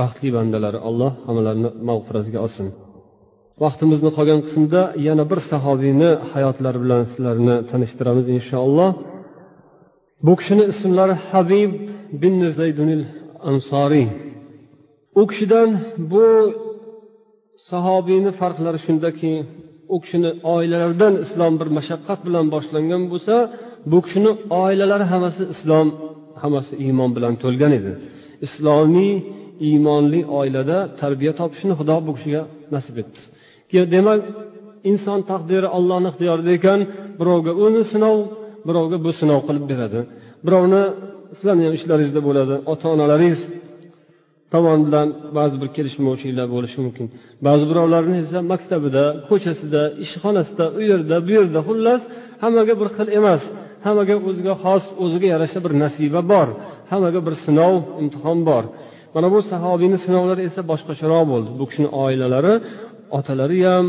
[0.00, 2.66] baxtli bandalari alloh hammalarini mag'firatiga olsin.
[3.64, 8.90] Vaqtimizni qolgan qismida yana bir sahobiyni hayotlari bilan sizlarni tanishtiramiz inshaalloh.
[10.26, 11.70] Bu kishini ismlari habib
[12.22, 13.02] bin zaydunil
[13.50, 14.08] ansoriy.
[15.20, 15.70] U kishidan
[16.12, 16.26] bu
[17.70, 19.32] sahobiyni farqlari shundaki
[19.94, 23.34] u kishini oilalaridan islom bir mashaqqat bilan boshlangan bo'lsa
[23.90, 24.30] bu kishini
[24.62, 25.88] oilalari hammasi islom
[26.42, 27.92] hammasi iymon bilan to'lgan edi.
[28.46, 29.12] Islomiy
[29.68, 32.42] iymonli oilada tarbiya topishni xudo bu kishiga
[32.74, 33.18] nasib etdi.
[33.94, 34.20] Demak
[34.90, 36.80] inson taqdiri ollohni ixtiyorida ekan
[37.20, 38.16] birovga uni sinov
[38.68, 40.00] birovga bu sinov qilib beradi.
[40.46, 40.82] Birovni
[41.36, 43.40] sizlarni ham ishlaringizda bo'ladi ota onalaringiz
[44.52, 45.08] tomonidan
[45.38, 47.06] ba'zi bir kelishmovchiliklar bo'lishi mumkin.
[47.46, 52.02] Ba'zi birovlarni esa maktabida ko'chasida ishxonasida u yerda bu yerda xullas
[52.42, 53.42] hammaga bir xil emas
[53.86, 56.48] hammaga o'ziga xos o'ziga yarasha bir nasiba bor
[56.90, 58.64] hammaga bir sinov imtihon bor.
[59.14, 61.50] Mana bu sahobiyni sinovlari esa boshqacharoq bo'ldi.
[61.60, 62.54] Bu kishini oilalari
[63.18, 63.86] otalari ham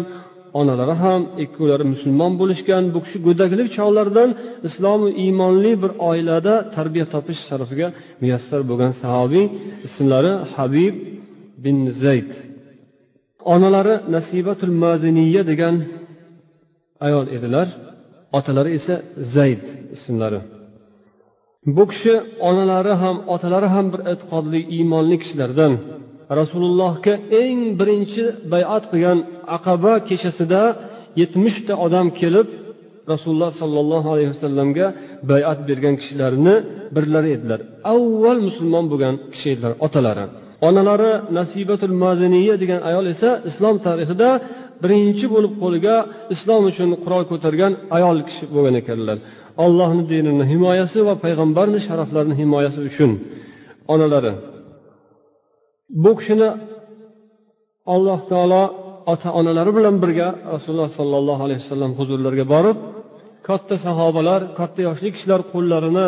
[0.59, 4.29] onalari ham ikkovlari musulmon bo'lishgan bu kishi go'daklik chog'laridan
[4.67, 7.87] islomu iymonli bir oilada tarbiya topish sharafiga
[8.21, 9.45] muyassar bo'lgan sahobiy
[9.87, 10.95] ismlari habib
[11.63, 12.31] bin zayd.
[13.53, 15.75] Onalari nasibatul maziniya degan
[17.05, 17.67] ayol edilar
[18.37, 18.95] otalari esa
[19.35, 19.63] zayd
[19.95, 20.39] ismlari.
[21.75, 22.13] Bu kishi
[22.49, 25.73] onalari ham otalari ham bir e'tiqodli iymonli kishilardan.
[26.39, 27.13] Rasulullohga
[27.43, 29.19] eng birinchi bayat qilgan
[29.57, 30.63] aqaba kechasida
[31.21, 32.47] yetmishta odam kelib
[33.13, 34.87] rasululloh sollallohu alayhi vasallamga
[35.31, 36.55] bayat bergan kishilarni
[36.95, 37.59] birlari edilar.
[37.93, 40.25] Avval musulmon bo'lgan kishi edilar otalari.
[40.67, 44.29] Onalari nasibatul maziniya degan ayol esa islom tarixida
[44.83, 45.95] birinchi bo'lib qo'liga
[46.35, 49.17] islom uchun qurol ko'targan ayol kishi bo'lgan ekanlar.
[49.65, 53.11] Allohni dinini himoyasi va payg'ambarni sharaflarini himoyasi uchun
[53.93, 54.31] onalari
[56.03, 56.49] bu kishini
[57.93, 58.63] alloh taolo
[59.13, 62.77] ota onalari bilan birga rasululloh sollallohu alayhi vasallam huzurlariga borib
[63.47, 66.07] katta sahobalar katta yoshli kishilar qo'llarini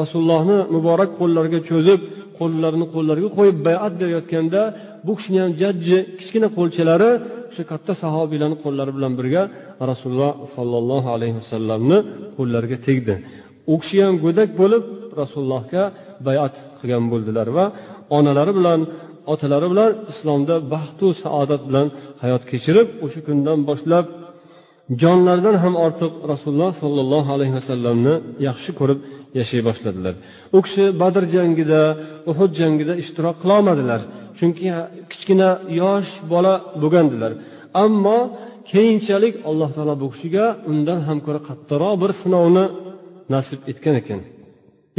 [0.00, 2.00] rasulullohni muborak qo'llariga cho'zib
[2.38, 4.60] qo'llarini qo'llariga qo'yib bayat berayotganda
[5.06, 7.10] bu kishini ham jajji kichkina qo'lchalari
[7.50, 9.42] o'sha katta sahobiylarni qo'llari bilan birga
[9.90, 11.98] rasululloh sollallohu alayhi vasallamni
[12.36, 13.14] qo'llariga tegdi.
[13.72, 14.82] U kishi ham go'dak bo'lib
[15.20, 15.82] rasulullohga
[16.26, 17.66] bayat qilgan bo'ldilar va
[18.18, 18.80] onalari bilan
[19.32, 21.86] otalari bilan islomda baxtu saodat bilan
[22.22, 24.06] hayot kechirib o'sha kundan boshlab
[25.02, 28.14] jonlaridan ham ortiq rasululloh sollallohu alayhi vasallamni
[28.48, 29.00] yaxshi ko'rib
[29.38, 30.14] yashay boshladilar.
[30.56, 31.82] U kishi badr jangida
[32.30, 34.00] uhud jangida ishtirok qilolmadilar
[34.38, 34.66] chunki
[35.10, 37.32] kichkina yosh bola bo'lgandilar.
[37.84, 38.18] Ammo
[38.72, 42.64] keyinchalik alloh taolo bu kishiga undan ham ko'ra qattiqroq bir sinovni
[43.34, 44.20] nasib etgan ekan.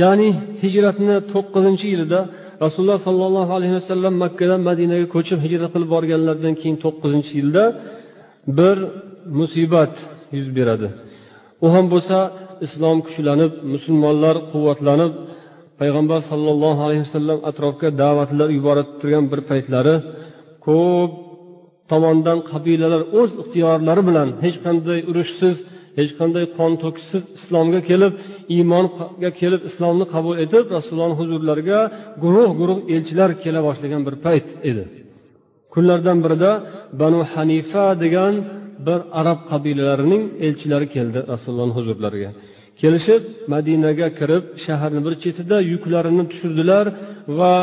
[0.02, 0.30] Ya'ni
[0.62, 2.20] hijratni to'qqizinchi yilida
[2.64, 7.64] rasululloh sollallohu alayhi vasallam makkadan madinaga ko'chib hijrat qilib borganlaridan keyin to'qqizinchi yilda
[8.58, 8.78] bir
[9.40, 9.94] musibat
[10.38, 10.88] yuz beradi.
[11.66, 12.18] U ham bo'lsa
[12.66, 15.14] islom kuchlanib musulmonlar quvvatlanib
[15.80, 19.96] payg'ambar sollallohu alayhi vasallam atrofga da'vatlar yuborib turgan bir paytlari
[20.68, 21.12] ko'p
[21.92, 25.56] tomondan qabilalar o'z ixtiyorlari bilan hech qanday urushsiz
[25.98, 28.14] hech qanday qon to'kishsiz islomga kelib
[28.56, 31.80] iymonga kelib islomni qabul etib rasulullohni huzurlariga
[32.24, 34.84] guruh guruh elchilar kela boshlagan bir payt edi.
[35.74, 36.52] Kunlardan birida
[37.02, 38.34] banu hanifa degan
[38.88, 42.32] bir arab qabilalarining elchilari keldi rasulullohni huzurlariga.
[42.82, 46.86] Kelishib madinaga kirib shaharni bir chetida yuklarini tushirdilar
[47.40, 47.56] va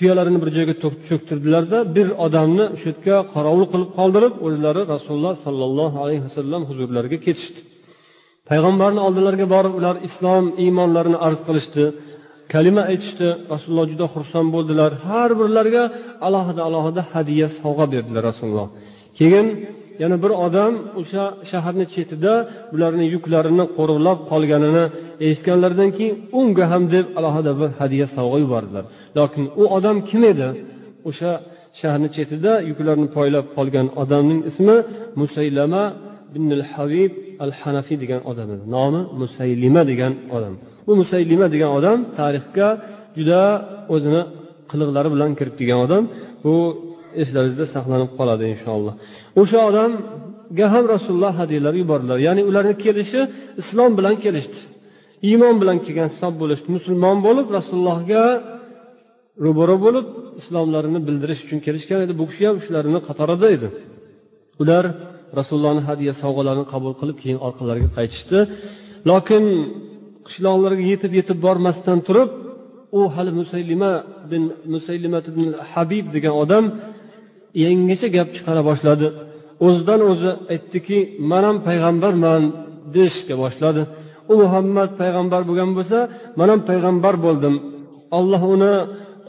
[0.00, 0.74] tuyalarini bir joyga
[1.08, 7.60] cho'ktirdilarda bir odamni shu yerga qorovul qilib qoldirib o'zlari rasululloh sollallohu alayhi vasallam huzurlariga ketishdi.
[8.50, 11.84] Payg'ambarni oldilariga borib ular islom iymonlarini arz qilishdi
[12.52, 14.90] kalima aytishdi rasululloh juda xursand bo'ldilar.
[15.08, 15.84] Har birlariga
[16.26, 18.68] alohida alohida hadya sovg'a berdilar rasululloh.
[19.18, 19.46] Keyin
[20.02, 22.32] yana bir odam o'sha shaharni chetida
[22.72, 24.84] bularni yuklarini qo'riqlab qolganini
[25.26, 28.84] eshitganlaridan keyin unga ham deb alohida bir hadya sovg'a yubordilar.
[29.18, 30.48] Lokin u odam kim edi?
[31.08, 31.32] O'sha
[31.80, 34.76] shaharni chetida yuklarni poylab qolgan odamning ismi
[35.20, 35.84] musaylama
[36.36, 37.12] ibnul Havib habib
[37.44, 38.64] al hanafiy degan odam edi.
[38.76, 40.54] Nomi musaylima degan odam.
[40.86, 42.68] Bu musaylima degan odam tarixga
[43.18, 43.42] juda
[43.94, 44.22] o'zini
[44.70, 46.02] qiliqlari bilan kirib kelgan odam.
[46.44, 46.54] Bu
[47.22, 48.94] eslaringizda saqlanib qoladi inshaalloh.
[49.40, 52.18] O'sha odamga ham rasululloh hadyalar yubordilar.
[52.26, 53.20] Ya'ni ularni kelishi
[53.60, 54.58] islom bilan kelishdi.
[55.28, 56.68] Iymon bilan kelgan hisob bo'lishdi.
[56.76, 58.24] Musulmon bo'lib rasulullohga
[59.44, 60.06] ro'baro bo'lib
[60.40, 62.12] islomlarini bildirish uchun kelishgan edi.
[62.20, 63.68] Bu kishi ham shularni qatorida edi.
[64.62, 64.84] Ular
[65.38, 68.38] rasulullohni hadya sovg'alarini qabul qilib keyin orqalariga qaytishdi.
[69.10, 69.44] Lokin
[70.26, 72.30] qishloqlarga yetib yetib bormasdan turib
[72.98, 73.92] u hali musaylima
[74.30, 74.42] bin
[74.74, 76.64] musaylima ibn habib degan odam
[77.64, 79.06] yangicha gap chiqara boshladi.
[79.66, 80.98] O'zidan o'zi aytdiki
[81.30, 82.42] man ham payg'ambarman
[82.94, 83.82] deyishga boshladi.
[84.32, 85.98] U muhammad payg'ambar bo'lgan bo'lsa
[86.38, 87.54] man ham payg'ambar bo'ldim.
[88.18, 88.74] Olloh uni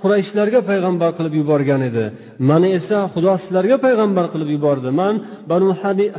[0.01, 2.05] qurayshlarga payg'ambar qilib yuborgan edi.
[2.49, 4.89] Mani esa xudo sizlarga payg'ambar qilib yubordi.
[5.01, 5.15] Man
[5.51, 5.69] banu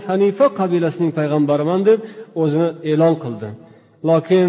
[0.07, 1.99] hanifa qabilasining payg'ambariman deb
[2.43, 3.49] o'zini e'lon qildi.
[4.09, 4.49] Lokin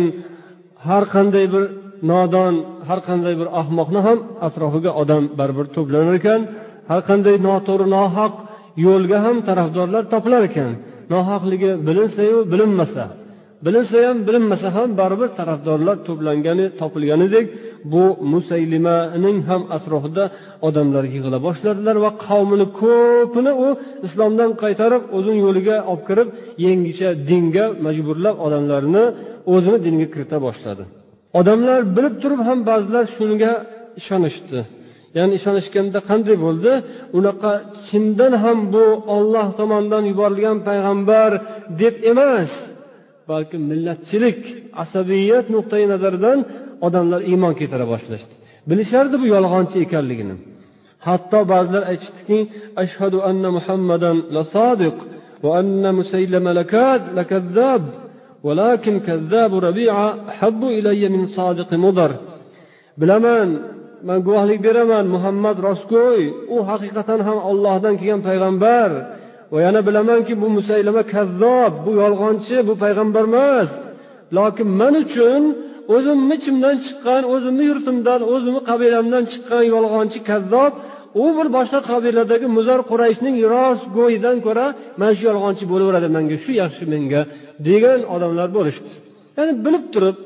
[0.88, 1.64] har qanday bir
[2.12, 2.54] nodon
[2.88, 4.18] har qanday bir ahmoqni ham
[4.48, 6.42] atrofiga odam baribir to'planar ekan.
[6.90, 8.34] Har qanday noto'g'ri nohaq
[8.86, 10.72] yo'lga ham tarafdorlar topilar ekan.
[11.14, 13.06] Nohaqligi bilinsayu bilinmasa.
[13.66, 17.46] Bilinsa ham bilinmasa ham baribir tarafdorlar to'plangani topilganidek
[17.92, 20.24] bu musaylimaning ham atrofida
[20.68, 23.68] odamlar yig'ila boshladilar va qavmini ko'pini u
[24.08, 26.28] islomdan qaytarib o'zini yo'liga olib kirib
[26.66, 29.04] yangicha dinga majburlab odamlarni
[29.54, 30.84] o'zini diniga kirita boshladi.
[31.40, 33.52] Odamlar bilib turib ham ba'zilar shunga
[34.00, 34.60] ishonishdi.
[35.18, 36.72] Ya'ni ishonishganda qanday bo'ldi?
[37.18, 37.52] Unaqa
[37.88, 41.32] chindan ham bu olloh tomonidan yuborilgan payg'ambar
[41.82, 42.52] deb emas
[43.32, 44.40] balki millatchilik
[44.84, 46.40] asabiyat nuqtai nazaridan
[46.87, 48.35] odamlar iymon keltira boshlashdi
[48.69, 50.37] bilishardi bu yolg'onchi ekanligini
[51.07, 52.39] hatto ba'zilar aytishdiki
[52.83, 54.97] ashhadu anna muhammadan la sodiq
[55.45, 56.51] va anna musaylama
[57.19, 57.85] lakazzab
[58.47, 62.13] ولكن كذاب ربيعة أحب إلي من صادق مضر
[63.01, 63.49] bilaman
[64.03, 66.23] man guvohlik beraman muhammad rostgo'y
[66.55, 68.91] u haqiqatan ham ollohdan kelgan payg'ambar
[69.53, 73.71] va yana bilamanki bu musaylama kazzob bu yolg'onchi bu payg'ambar emas
[74.37, 75.43] lokin man uchun
[75.96, 80.74] o'zimni ichimdan chiqqan o'zimni yurtimdan o'zimni qabilamdan chiqqan yolg'onchi kazzob
[81.24, 84.66] u bir boshqa qabiladagi muzar qurayshning rostgo'yidan ko'ra
[85.00, 87.22] mana shu yolg'onchi bo'laveradi manga shu yaxshi menga
[87.68, 88.90] degan odamlar bo'lishdi.
[89.38, 90.18] Ya'ni bilib turib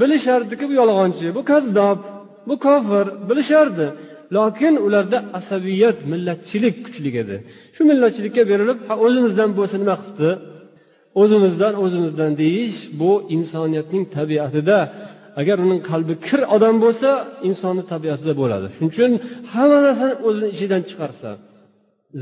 [0.00, 1.98] bilishardiki bu yolg'onchi bu kazzob
[2.48, 3.86] bu kofir bilishardi.
[4.36, 7.36] Lokin ularda asabiyat millatchilik kuchli edi.
[7.74, 10.30] Shu millatchilikka berilib ha o'zimizdan bo'lsa nima qilibdi?
[11.20, 14.78] O'zimizdan o'zimizdan deyish bu insoniyatning tabiatida
[15.40, 17.10] agar uning qalbi kir odam bo'lsa
[17.48, 18.66] insonni tabiatida bo'ladi.
[18.74, 19.10] Shuning uchun
[19.52, 21.30] hamma narsani o'zini ichidan chiqarsa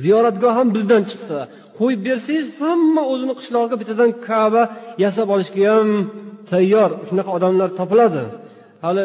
[0.02, 1.38] ziyoratgoh ham bizdan chiqsa
[1.78, 4.62] qo'yib bersangiz hamma o'zini qishlog'iga bittadan kaba
[5.04, 5.88] yasab olishga ham
[6.50, 6.90] tayyor.
[7.09, 8.22] Shunaqa odamlar topiladi.
[8.85, 9.04] Hali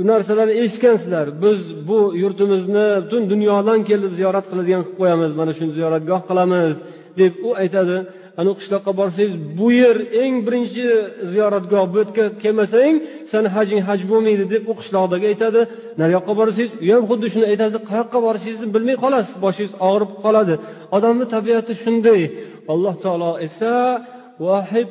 [0.00, 1.26] u narsalarni eshitgansizlar.
[1.44, 6.74] Biz bu yurtimizni butun dunyodan kelib ziyorat qiladigan qilib qo'yamiz mana shuni ziyoratgoh qilamiz
[7.20, 7.96] deb u aytadi.
[8.40, 10.84] Ana qishloqqa borsangiz bu yer eng birinchi
[11.32, 12.94] ziyoratgoh bu yerga kelmasang
[13.32, 15.60] sani hajing haj bo'lmaydi deb u qishloqdagi aytadi.
[16.00, 20.54] Nariyoqqa borsangiz u ham xuddi shuni aytadi qayoqqa borishingizni bilmay qolasiz boshingiz og'rib qoladi.
[20.96, 22.20] Odamni tabiati shunday.
[22.72, 23.72] Alloh taolo esa
[24.46, 24.90] vahid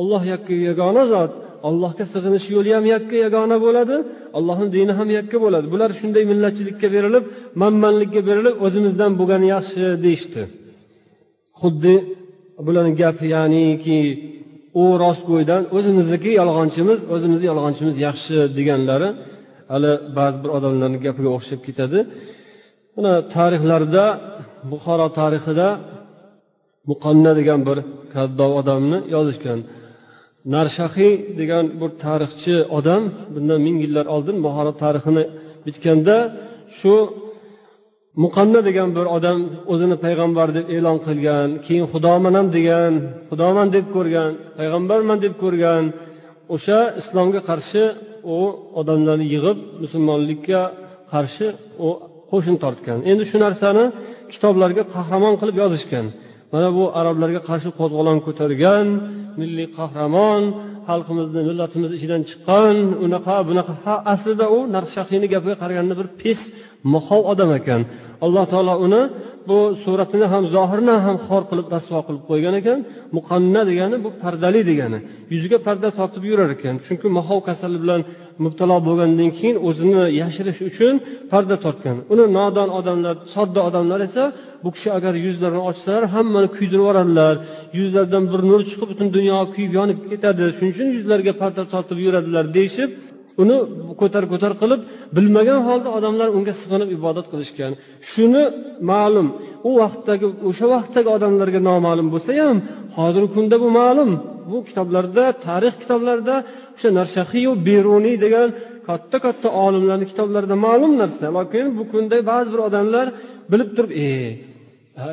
[0.00, 1.32] olloh yakka yagona zot
[1.68, 3.96] allohga sig'inish yo'li ham yakka yagona bo'ladi
[4.38, 5.66] allohni dini ham yakka bo'ladi.
[5.74, 7.24] Bular shunday millatchilikka berilib
[7.62, 10.42] manmanlikka berilib o'zimizdan bo'lgani yaxshi deyishdi.
[11.60, 11.94] Xuddi
[12.66, 13.98] bularni gapi ya'niki
[14.82, 19.08] u rostgo'ydan o'zimizniki yolg'onchimiz o'zimizni yolg'onchimiz yaxshi deganlari
[19.72, 21.98] hali ba'zi bir odamlarni gapiga o'xshab ketadi.
[22.96, 24.04] Mana tarixlarda
[24.70, 25.68] buxoro tarixida
[26.90, 27.78] muqanna degan bir
[28.14, 29.60] kaddob odamni yozishgan.
[30.54, 33.02] Narshahiy degan bir tarixchi odam
[33.34, 35.24] bundan ming yillar oldin buxoro tarixini
[35.66, 36.16] bitganda
[36.78, 36.94] shu
[38.22, 39.38] muqanna degan bir odam
[39.72, 42.92] o'zini payg'ambar deb e'lon qilgan keyin xudomanam degan
[43.30, 45.82] xudoman deb ko'rgan payg'ambarman deb ko'rgan
[46.54, 47.82] o'sha islomga qarshi
[48.36, 48.38] u
[48.80, 50.60] odamlarni yig'ib musulmonlikka
[51.12, 51.46] qarshi
[51.86, 51.88] u
[52.30, 52.98] qo'shin tortgan.
[53.10, 53.84] Endi shu narsani
[54.32, 56.06] kitoblarga qahramon qilib yozishgan.
[56.52, 58.86] Mana bu arablarga qarshi qo'zg'olon ko'targan
[59.40, 60.42] milliy qahramon
[60.88, 63.72] xalqimizni millatimiz ichidan chiqqan unaqa bunaqa.
[63.84, 66.40] Ha aslida u naqshahiyni gapiga qaraganda bir pes
[66.94, 67.80] moxov odam ekan.
[68.24, 69.02] Alloh taolo uni
[69.48, 72.78] bu suratini ham zohirini ham xor qilib rasvo qilib qo'ygan ekan.
[73.16, 74.98] Muqanna degani bu pardali degani.
[75.32, 76.74] Yuziga parda tortib yurar ekan.
[76.86, 78.00] Chunki moxov kasali bilan
[78.44, 80.94] mubtalo bo'lgandan keyin o'zini yashirish uchun
[81.32, 81.96] parda tortgan.
[82.12, 84.24] Uni nodon odamlar sodda odamlar esa
[84.64, 87.34] bu kishi agar yuzlarini ochsalar hammani kuydirib yuboradilar.
[87.78, 90.42] Yuzlaridan bir nur chiqib butun dunyo kuyib yonib ketadi.
[90.56, 92.90] Shuning uchun yuzlariga parda tortib yuradilar deyishib
[93.42, 93.56] uni
[94.00, 94.80] ko'tar ko'tar qilib
[95.16, 97.72] bilmagan holda odamlar unga sig'inib ibodat qilishgan.
[98.10, 98.44] Shuni
[98.90, 99.26] ma'lum
[99.68, 102.58] u vaqtdagi o'sha vaqtdagi odamlarga noma'lum bo'lsa ham
[102.98, 104.10] hozirgi kunda bu ma'lum.
[104.50, 106.36] Bu kitoblarda tarix kitoblarida
[106.76, 108.48] o'sha narshahiyu beruniy degan
[108.88, 111.26] katta katta olimlarni kitoblarida ma'lum narsa.
[111.38, 113.06] Lekin bu kunda ba'zi bir odamlar
[113.52, 114.10] bilib turib e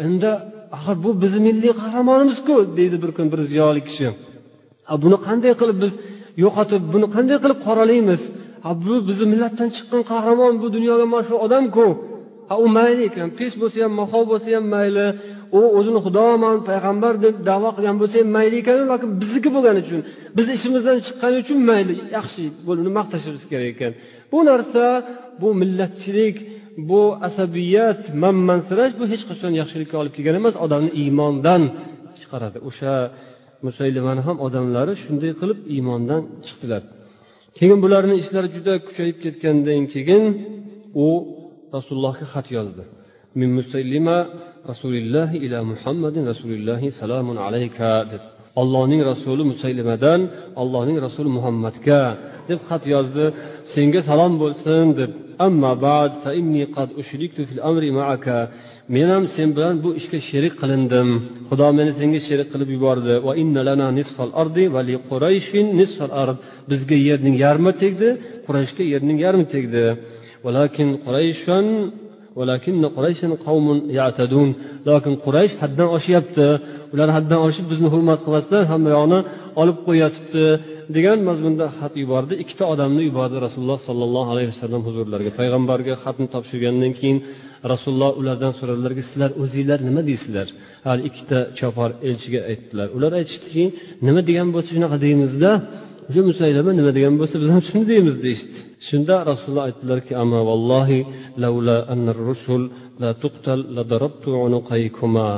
[0.08, 0.32] endi
[0.78, 4.08] axir bu bizni milliy qahramonimizku deydi bir kun bir ziyoli kishi.
[5.04, 5.94] Buni qanday qilib biz
[6.44, 8.22] yo'qotib buni qanday qilib qoralaymiz?
[8.86, 11.88] Bu bizni millatdan chiqqan qahramon bu dunyoga mana shu odamku.
[12.50, 15.08] Ha u mayli ekan pes bo'lsa ham mahov bo'lsa ham mayli.
[15.60, 20.02] U o'zini xudoman payg'ambar deb davo qilgan bo'lsa ham mayli ekan lekin bizniki bo'lgani uchun
[20.38, 21.96] bizni ishimizdan chiqqani uchun mayli.
[22.18, 23.92] Yaxshi buni maqtashimiz kerak ekan.
[24.32, 24.84] Bu narsa
[25.42, 26.38] bu millatchilik
[26.90, 31.62] bu asabiyat manmansirash bu hech qachon yaxshilikka olib kelgan emas odamni iymondan
[32.20, 32.58] chiqaradi.
[32.70, 32.96] O'sha
[33.66, 36.84] musaylimani ham odamlari shunday qilib iymondan chiqdilar.
[37.58, 40.24] Keyin bularni ishlari juda kuchayib ketgandan keyin
[41.06, 41.08] u
[41.76, 42.84] rasulullohga xat yozdi.
[43.40, 44.18] Min musaylima
[44.72, 48.24] rasulillahi ila muhammadin rasulillahi salomun alayka deb.
[48.62, 50.20] Allohning rasuli musaylimadan
[50.62, 52.02] allohning rasuli muhammadga
[52.50, 53.26] deb xat yozdi.
[53.74, 55.12] Senga salom bo'lsin deb.
[55.46, 58.38] Amma ba'd fa inni qad ushriktu fil amri ma'aka.
[58.94, 61.10] Men ham sen bilan bu ishga sherik qilindim.
[61.50, 63.14] Xudo meni senga sherik qilib yubordi.
[66.72, 68.10] Bizga yerning yarmi tegdi
[68.46, 69.86] qurayshga yerning yarmi tegdi.
[74.88, 76.48] Lokin quraysh haddan oshyapti.
[76.94, 79.20] Ular haddan oshib bizni hurmat qilmasdan hamma yoqni
[79.62, 80.46] olib qo'yyotibdi
[80.98, 82.34] degan mazmunda xat yubordi.
[82.44, 85.32] Ikkita odamni yubordi rasululloh sollallohu alayhi vasallam huzurlariga.
[85.40, 87.18] Payg'ambarga xatni topshirgandan keyin
[87.72, 90.48] rasululloh ulardan so'radilarki sizlar o'zinglar nima deysizlar?
[90.88, 92.88] Hali ikkita chopar elchiga aytdilar.
[92.98, 93.64] Ular aytishdiki
[94.08, 95.52] nima degan bo'lsa shunaqa deymizda
[96.10, 98.58] o'sha musaylama nima degan bo'lsa biz ham shuni deymiz deyishdi.
[98.88, 101.00] Shunda rasululloh aytdilarki amma vallohi
[101.44, 101.78] lavla
[102.30, 102.62] rusul
[103.02, 105.30] la tuqtal la darabtu unuqaykuma.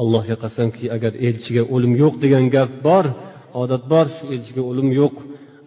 [0.00, 3.04] Allohga qasamki agar elchiga o'lim yo'q degan gap bor
[3.61, 5.15] odat bor shu elchiga o'lim yo'q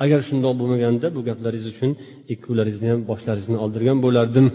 [0.04, 1.90] agar shundoq bo'lmaganda bu gaplaringiz uchun
[2.32, 4.46] ikkovlaringizni ham boshlaringizni oldirgan bo'lardim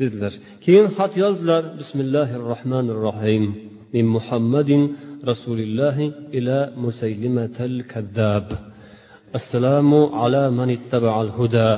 [0.00, 0.32] dedilar
[0.64, 3.44] keyin xat yozdilar bismillahi rohmanir rohim
[3.94, 4.82] min muhammadin
[5.30, 6.06] rasulillahi
[6.38, 8.46] ila musaylimatal kazzab
[9.38, 11.68] assalomu ala man ittaba'al huda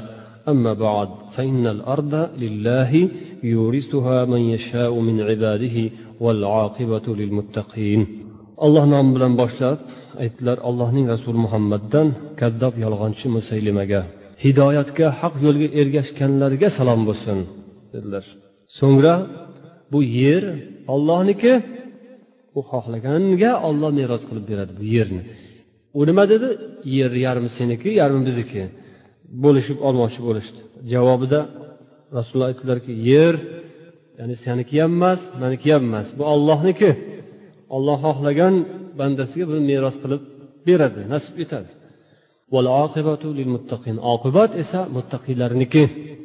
[0.52, 2.14] أما بعد فإن الأرض
[2.44, 2.90] لله
[3.54, 5.76] يورثها من يشاء من عباده
[6.24, 8.00] والعاقبة للمتقين
[8.64, 9.78] alloh nomi bilan boshlab
[10.23, 12.07] aytdilar allohning rasuli muhammaddan
[12.41, 14.01] kaddob yolg'onchi musaylimaga
[14.43, 17.37] hidoyatga haq yo'lga ergashganlarga salom bo'lsin
[17.93, 18.25] dedilar.
[18.79, 19.15] So'ngra
[19.91, 20.43] bu yer
[20.93, 21.53] ollohniki
[22.59, 25.21] u xohlaganga olloh meros qilib beradi bu yerni.
[25.99, 26.49] U nima dedi?
[26.97, 28.63] Yer yarmi seniki yarmi bizniki?
[29.43, 30.59] Bo'lishib olmoqchi bo'lishdi.
[30.93, 31.39] Javobida
[32.17, 33.35] rasululloh aytdilarki yer
[34.19, 36.07] ya'ni seniki ham emas maniki ham emas.
[36.17, 36.89] Bu ollohniki
[37.75, 38.55] olloh xohlagan
[38.99, 40.21] bandasiga buni meros qilib
[40.67, 41.69] beradi nasib etadi.
[44.13, 45.83] Oqibat esa muttaqiylarniki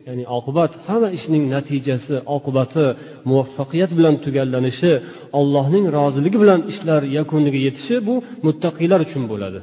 [0.09, 2.85] ya'ni oqibat hamma ishning natijasi oqibati
[3.29, 4.93] muvaffaqiyat bilan tugallanishi
[5.39, 8.15] allohning roziligi bilan ishlar yakuniga yetishi bu
[8.47, 9.61] muttaqiylar uchun bo'ladi.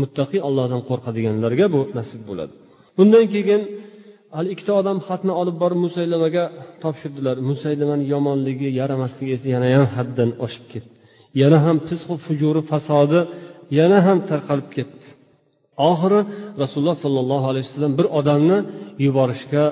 [0.00, 2.52] Muttaqiy ollohdan qo'rqadiganlarga bu nasib bo'ladi.
[2.96, 3.62] Bundan keyin
[4.36, 6.44] hali ikkita odam xatni olib borib musaylamaga
[6.82, 7.36] topshirdilar.
[7.50, 10.95] Musaylamani yomonligi yaramasligi esa yana ham haddan oshib ketdi.
[11.40, 13.20] Yana ham fisqu fujuri fasodi
[13.78, 15.06] yana ham tarqalib ketdi.
[15.90, 16.20] Oxiri
[16.62, 18.58] rasululloh sollallohu alayhi vasallam bir odamni
[19.04, 19.64] yuborishga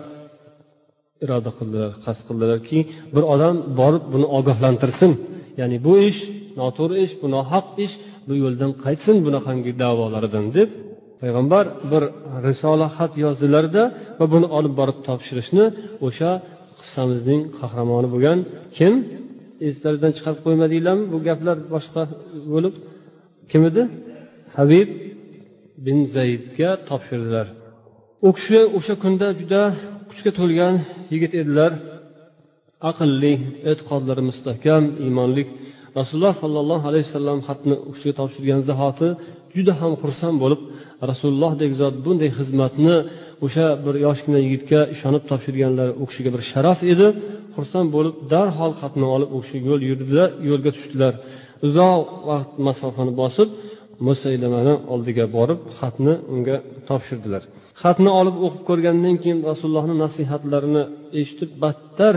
[1.25, 2.79] iroda qildilar qasd qildilarki
[3.15, 5.13] bir odam borib buni ogohlantirsin.
[5.61, 6.21] Ya'ni bu ish
[6.61, 7.95] noto'g'ri ish bu nohaq ish
[8.27, 10.69] bu yo'ldan qaytsin bunaqangi da'volaridan deb
[11.21, 12.03] payg'ambar bir
[12.49, 13.83] risola xat yozdilarda
[14.19, 15.65] va buni olib borib topshirishni
[16.07, 16.31] o'sha
[16.81, 18.39] qissamizning qahramoni bo'lgan
[18.77, 18.95] kim?
[19.69, 21.05] Eslaridan chiqarib qo'ymadinglarmi?
[21.13, 22.03] Bu gaplar boshqa
[22.53, 22.75] bo'lib
[23.51, 23.83] kim edi?
[24.57, 24.89] Habib
[25.87, 27.47] bin zaydga topshirdilar.
[28.27, 29.63] U kishi o'sha kunda juda
[30.11, 30.75] kuchga to'lgan
[31.13, 31.73] yigit edilar.
[32.91, 33.35] Aqlli
[33.71, 35.43] e'tiqodlari mustahkam iymonli
[35.99, 39.09] rasululloh sollallohu alayhi vasallam xatni u kishiga topshirgan zahoti
[39.55, 40.61] juda ham xursand bo'lib
[41.11, 42.97] rasulullohdek zot bunday xizmatni
[43.45, 47.07] o'sha bir yoshgina yigitga ishonib topshirganlari u kishiga bir sharaf edi.
[47.55, 51.15] Xursand bo'lib darhol xatni olib u kishi yo'l yurdilar yo'lga tushdilar.
[51.67, 52.01] Uzoq
[52.31, 53.49] vaqt masofani bosib
[54.09, 56.57] musaylamani oldiga borib xatni unga
[56.89, 57.43] topshirdilar.
[57.83, 60.83] Xatni olib o'qib ko'rgandan keyin rasulullohni nasihatlarini
[61.21, 62.15] eshitib battar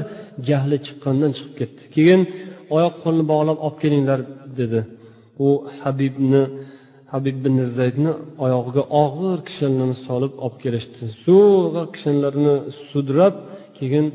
[0.50, 1.82] jahli chiqqandan chiqib ketdi.
[1.96, 2.22] Keyin
[2.76, 4.20] oyoq qo'lini bog'lab olib kelinglar
[4.60, 4.80] dedi.
[5.46, 5.48] U
[5.82, 6.44] habibni
[7.14, 8.12] habib bin zaydni
[8.46, 11.02] oyog'iga og'ir kishanlarni solib olib kelishdi.
[11.26, 12.56] Zo'rg'a kishanlarni
[12.90, 13.36] sudrab
[13.78, 14.06] keyin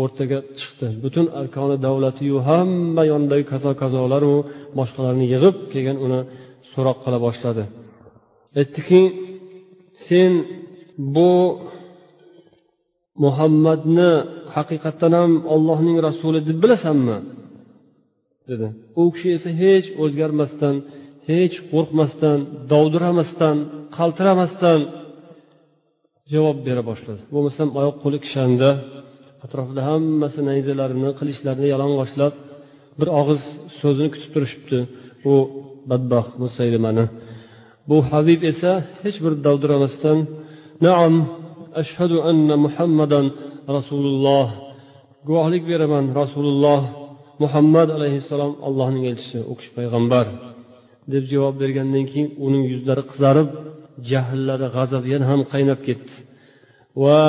[0.00, 0.86] o'rtaga chiqdi.
[1.04, 4.34] Butun arkoni davlatiyu hamma yonidagi kazo kazolaru
[4.78, 6.20] boshqalarni yig'ib keyin uni
[6.72, 7.64] so'roq qila boshladi.
[8.60, 9.02] Aytdiki
[10.06, 10.32] sen
[11.14, 11.32] bu
[13.24, 14.12] muhammadni
[14.56, 17.16] haqiqatdan ham ollohning rasuli deb bilasanmi?
[18.50, 18.66] dedi.
[19.00, 20.76] U kishi esa hech o'zgarmasdan
[21.30, 22.38] hech qo'rqmasdan
[22.72, 23.56] dovdiramasdan
[23.96, 24.80] qaltiramasdan
[26.32, 27.20] javob bera boshladi.
[27.34, 28.68] Bo'lmasam oyoq qo'li kishanda
[29.44, 32.34] atrofida hammasi nayzalarini qilichlarini yalang'ochlab
[32.98, 33.42] bir og'iz
[33.80, 34.78] so'zini kutib turishibdi.
[35.32, 35.34] U
[35.90, 37.04] badbaxt musaylimani
[37.88, 38.72] bu habib esa
[39.02, 40.18] hech bir dovdiramasdan
[40.86, 41.14] naam
[41.82, 43.26] ashhadu anna muhammadan
[43.76, 44.46] rasululloh.
[45.28, 46.82] Guvohlik beraman rasululloh
[47.42, 50.26] muhammad alayhissalom allohning elchisi u kishi payg'ambar.
[51.12, 53.48] deb javob bergandan keyin uning yuzlari qizarib
[54.10, 56.14] jahllari g'azab yana ham qaynab ketdi.
[57.02, 57.20] Va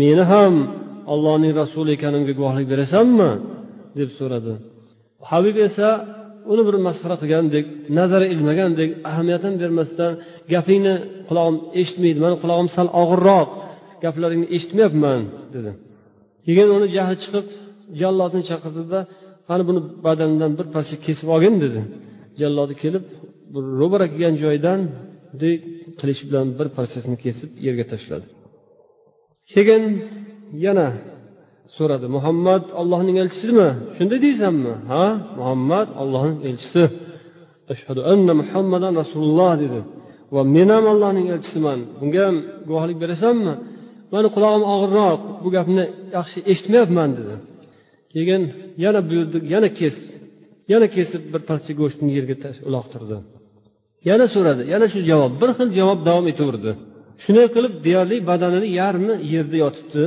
[0.00, 0.54] meni ham
[1.12, 3.30] ollohning rasuli ekanimga guvohlik berasanmi?
[3.98, 4.52] deb so'radi.
[5.30, 5.88] Habib esa
[6.52, 7.64] uni bir masxara qilgandek
[7.98, 10.12] nazari ilmagandek ahamiyat ham bermasdan
[10.52, 10.94] gapingni
[11.28, 13.48] qulog'im eshitmaydi mani qulog'im sal og'irroq
[14.04, 15.20] gaplaringni eshitmayapman
[15.54, 15.70] dedi.
[16.46, 17.46] Keyin uni jahli chiqib
[18.00, 19.00] jallodni chaqirdida
[19.48, 21.80] qani buni badanidan bir parcha kesib olgin dedi.
[22.40, 23.04] Jallodi kelib
[23.52, 24.80] bir ro'bara kelgan joyidan
[26.00, 28.26] qilich bilan bir parchasini kesib yerga tashladi.
[29.52, 29.82] Keyin
[30.66, 30.88] yana
[31.76, 34.72] so'radi muhammad ollohning elchisimi shunday deysanmi?
[34.92, 35.04] Ha?
[35.38, 36.82] Muhammad ollohning elchisi.
[37.72, 39.80] Ashhadu anna muhammadan rasululloh dedi.
[40.34, 41.78] Va men ham allohning elchisiman.
[42.00, 42.36] Bunga ham
[42.68, 43.54] guvohlik berasanmi?
[44.12, 45.84] Mani qulog'im og'irroq bu gapni
[46.16, 47.34] yaxshi eshitmayapman dedi.
[48.12, 48.42] Keyin
[48.84, 49.96] yana buyurdi yana kes
[50.72, 52.36] yana kesib bir parcha go'shtni yerga
[52.68, 53.16] uloqtirdi.
[54.08, 56.70] Yana so'radi yana shu javob bir xil javob davom etaverdi.
[57.22, 60.04] Shunday qilib deyarli badanini yarmi yerda yotibdi.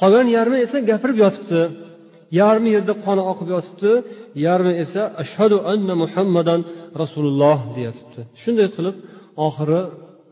[0.00, 1.60] Qolgan yarmi esa gapirib yotibdi.
[2.40, 3.92] Yarmi yerda qoni oqib yotibdi
[4.46, 6.60] yarmi esa ashhadu anna muhammadan
[7.02, 8.20] rasululloh deyatibdi.
[8.42, 8.96] Shunday qilib
[9.46, 9.80] oxiri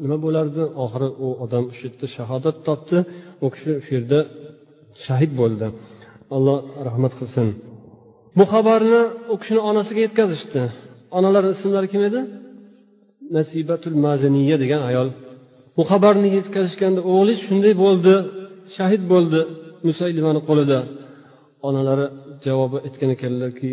[0.03, 0.62] nima bo'lardi?
[0.85, 2.99] Oxiri u odam o'sha yerda shahodat topdi.
[3.45, 4.19] U kishi shu yerda
[5.05, 5.67] shahid bo'ldi.
[6.37, 6.59] Alloh
[6.89, 7.49] rahmat qilsin.
[8.39, 9.01] Bu xabarni
[9.33, 10.62] u kishini onasiga yetkazishdi.
[11.19, 12.21] Onalari ismlari kim edi?
[13.37, 15.09] Nasibatul maziniya degan ayol.
[15.77, 18.14] Bu xabarni yetkazishganda o'g'lingiz shunday bo'ldi.
[18.77, 19.41] shahid bo'ldi
[19.89, 20.79] musaylimani qo'lida.
[21.69, 22.07] Onalari
[22.47, 23.71] javobi aytgan ekanlarki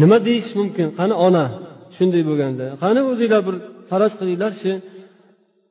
[0.00, 0.86] nima deyish mumkin?
[0.98, 1.44] Qani ona
[1.96, 2.64] shunday bo'lganda.
[2.82, 3.56] Qani o'zinglar bir
[3.90, 4.72] faraz qilinglarchi?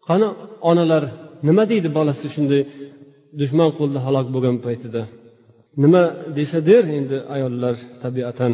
[0.08, 0.28] Qani
[0.70, 1.04] onalar
[1.48, 2.62] nima deydi bolasi shunday
[3.40, 5.02] dushman qo'lida halok bo'lgan paytida?
[5.84, 6.04] Nima
[6.38, 8.52] desa der endi ayollar tabiatan.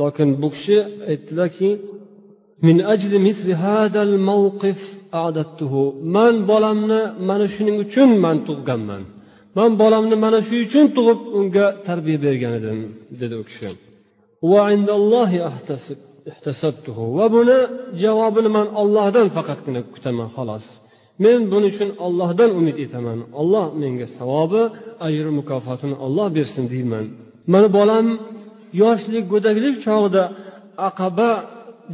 [0.00, 0.76] Lokin bu kishi
[1.10, 1.70] aytdilarki
[2.66, 4.80] min ajli misli hadal mawqif
[6.16, 9.02] man bolamni mana shuning uchun man tug'ganman.
[9.58, 12.78] Man bolamni mana shu uchun tug'ib unga tarbiya bergan edim
[13.20, 13.68] dedi u kishi.
[17.18, 17.58] Va buni
[18.02, 20.64] javobini man ollohdan faqatgina kutaman xolos.
[21.24, 23.18] Men buning uchun ollohdan umid etaman.
[23.40, 24.62] Olloh menga savobi
[25.06, 27.06] ajri mukofotini olloh bersin deyman.
[27.52, 28.06] Mani bolam
[28.82, 30.24] yoshlik go'daklik chog'ida
[30.88, 31.30] aqaba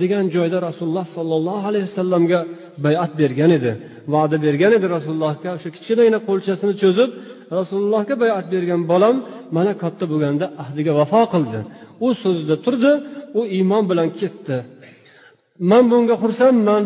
[0.01, 2.41] degan joyda rasululloh sollallohu alayhi vasallamga
[2.85, 3.73] bayat bergan edi.
[4.15, 5.49] Va'da bergan edi rasulullohga.
[5.57, 7.11] O'sha kichkinagina qo'lchasini cho'zib
[7.59, 9.17] rasulullohga bayat bergan bolam
[9.57, 11.61] mana katta bo'lganda ahdiga vafo qildi.
[12.07, 12.93] U so'zida turdi
[13.39, 14.57] u iymon bilan ketdi.
[15.71, 16.85] Man bunga xursandman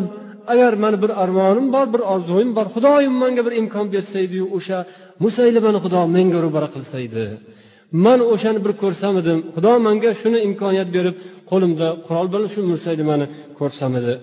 [0.52, 4.78] agar mani bir armonim bor bir orzuim bor xudoyim manga bir imkon bersaydiyu o'sha
[5.24, 7.24] musaylimani xudo menga ro'bara qilsaydi.
[8.04, 11.14] Man o'shani bir ko'rsam edim xudo manga shuni imkoniyat berib
[11.50, 13.26] qo'limda qurol bilan shu musaylimani
[13.58, 14.14] ko'rsam edi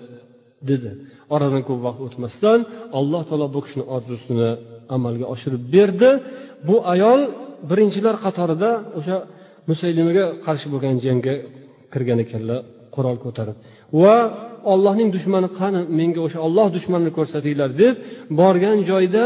[0.70, 0.90] dedi.
[1.34, 2.58] Oradan ko'p vaqt o'tmasdan
[2.98, 4.50] alloh taolo bu kishini orzusini
[4.94, 6.10] amalga oshirib berdi.
[6.68, 7.20] Bu ayol
[7.70, 9.16] birinchilar qatorida o'sha
[9.70, 11.34] musaylimaga qarshi bo'lgan jangga
[11.92, 12.58] kirgan ekanlar
[12.94, 13.56] qurol ko'tarib.
[14.02, 14.16] Va
[14.72, 17.94] ollohning dushmani qani menga o'sha olloh dushmanini ko'rsatinglar deb
[18.40, 19.24] borgan joyda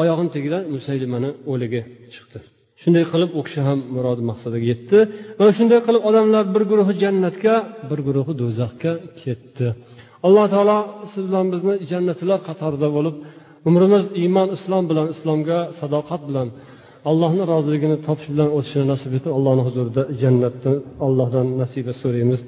[0.00, 1.80] oyog'ini tagidan musaylimani o'ligi
[2.14, 2.38] chiqdi.
[2.82, 4.98] Shunday qilib u kishi ham murodi maqsadiga yetdi
[5.38, 7.54] va shunday qilib odamlar bir guruhi jannatga
[7.90, 8.92] bir guruhi do'zaxga
[9.22, 9.66] ketdi.
[10.26, 10.78] Alloh taolo
[11.12, 13.16] siz bilan bizni jannatlar qatorida bo'lib
[13.68, 16.48] umrimiz iymon islom bilan islomga sadoqat bilan
[17.10, 20.72] allohni roziligini topish bilan o'tishini nasib etib allohni huzurida jannatni
[21.06, 22.40] allohdan nasiba so'raymiz.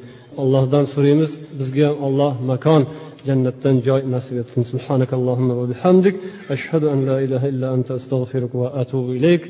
[0.43, 2.83] Allohdan so'raymiz bizga olloh makon
[3.29, 4.63] jannatdan joy nasib etsin.
[4.73, 6.15] Subhanakallohumma va bihamdik.
[6.55, 9.43] Ashhadu an la ilaha illa anta astag'firuka va atubu ilayk.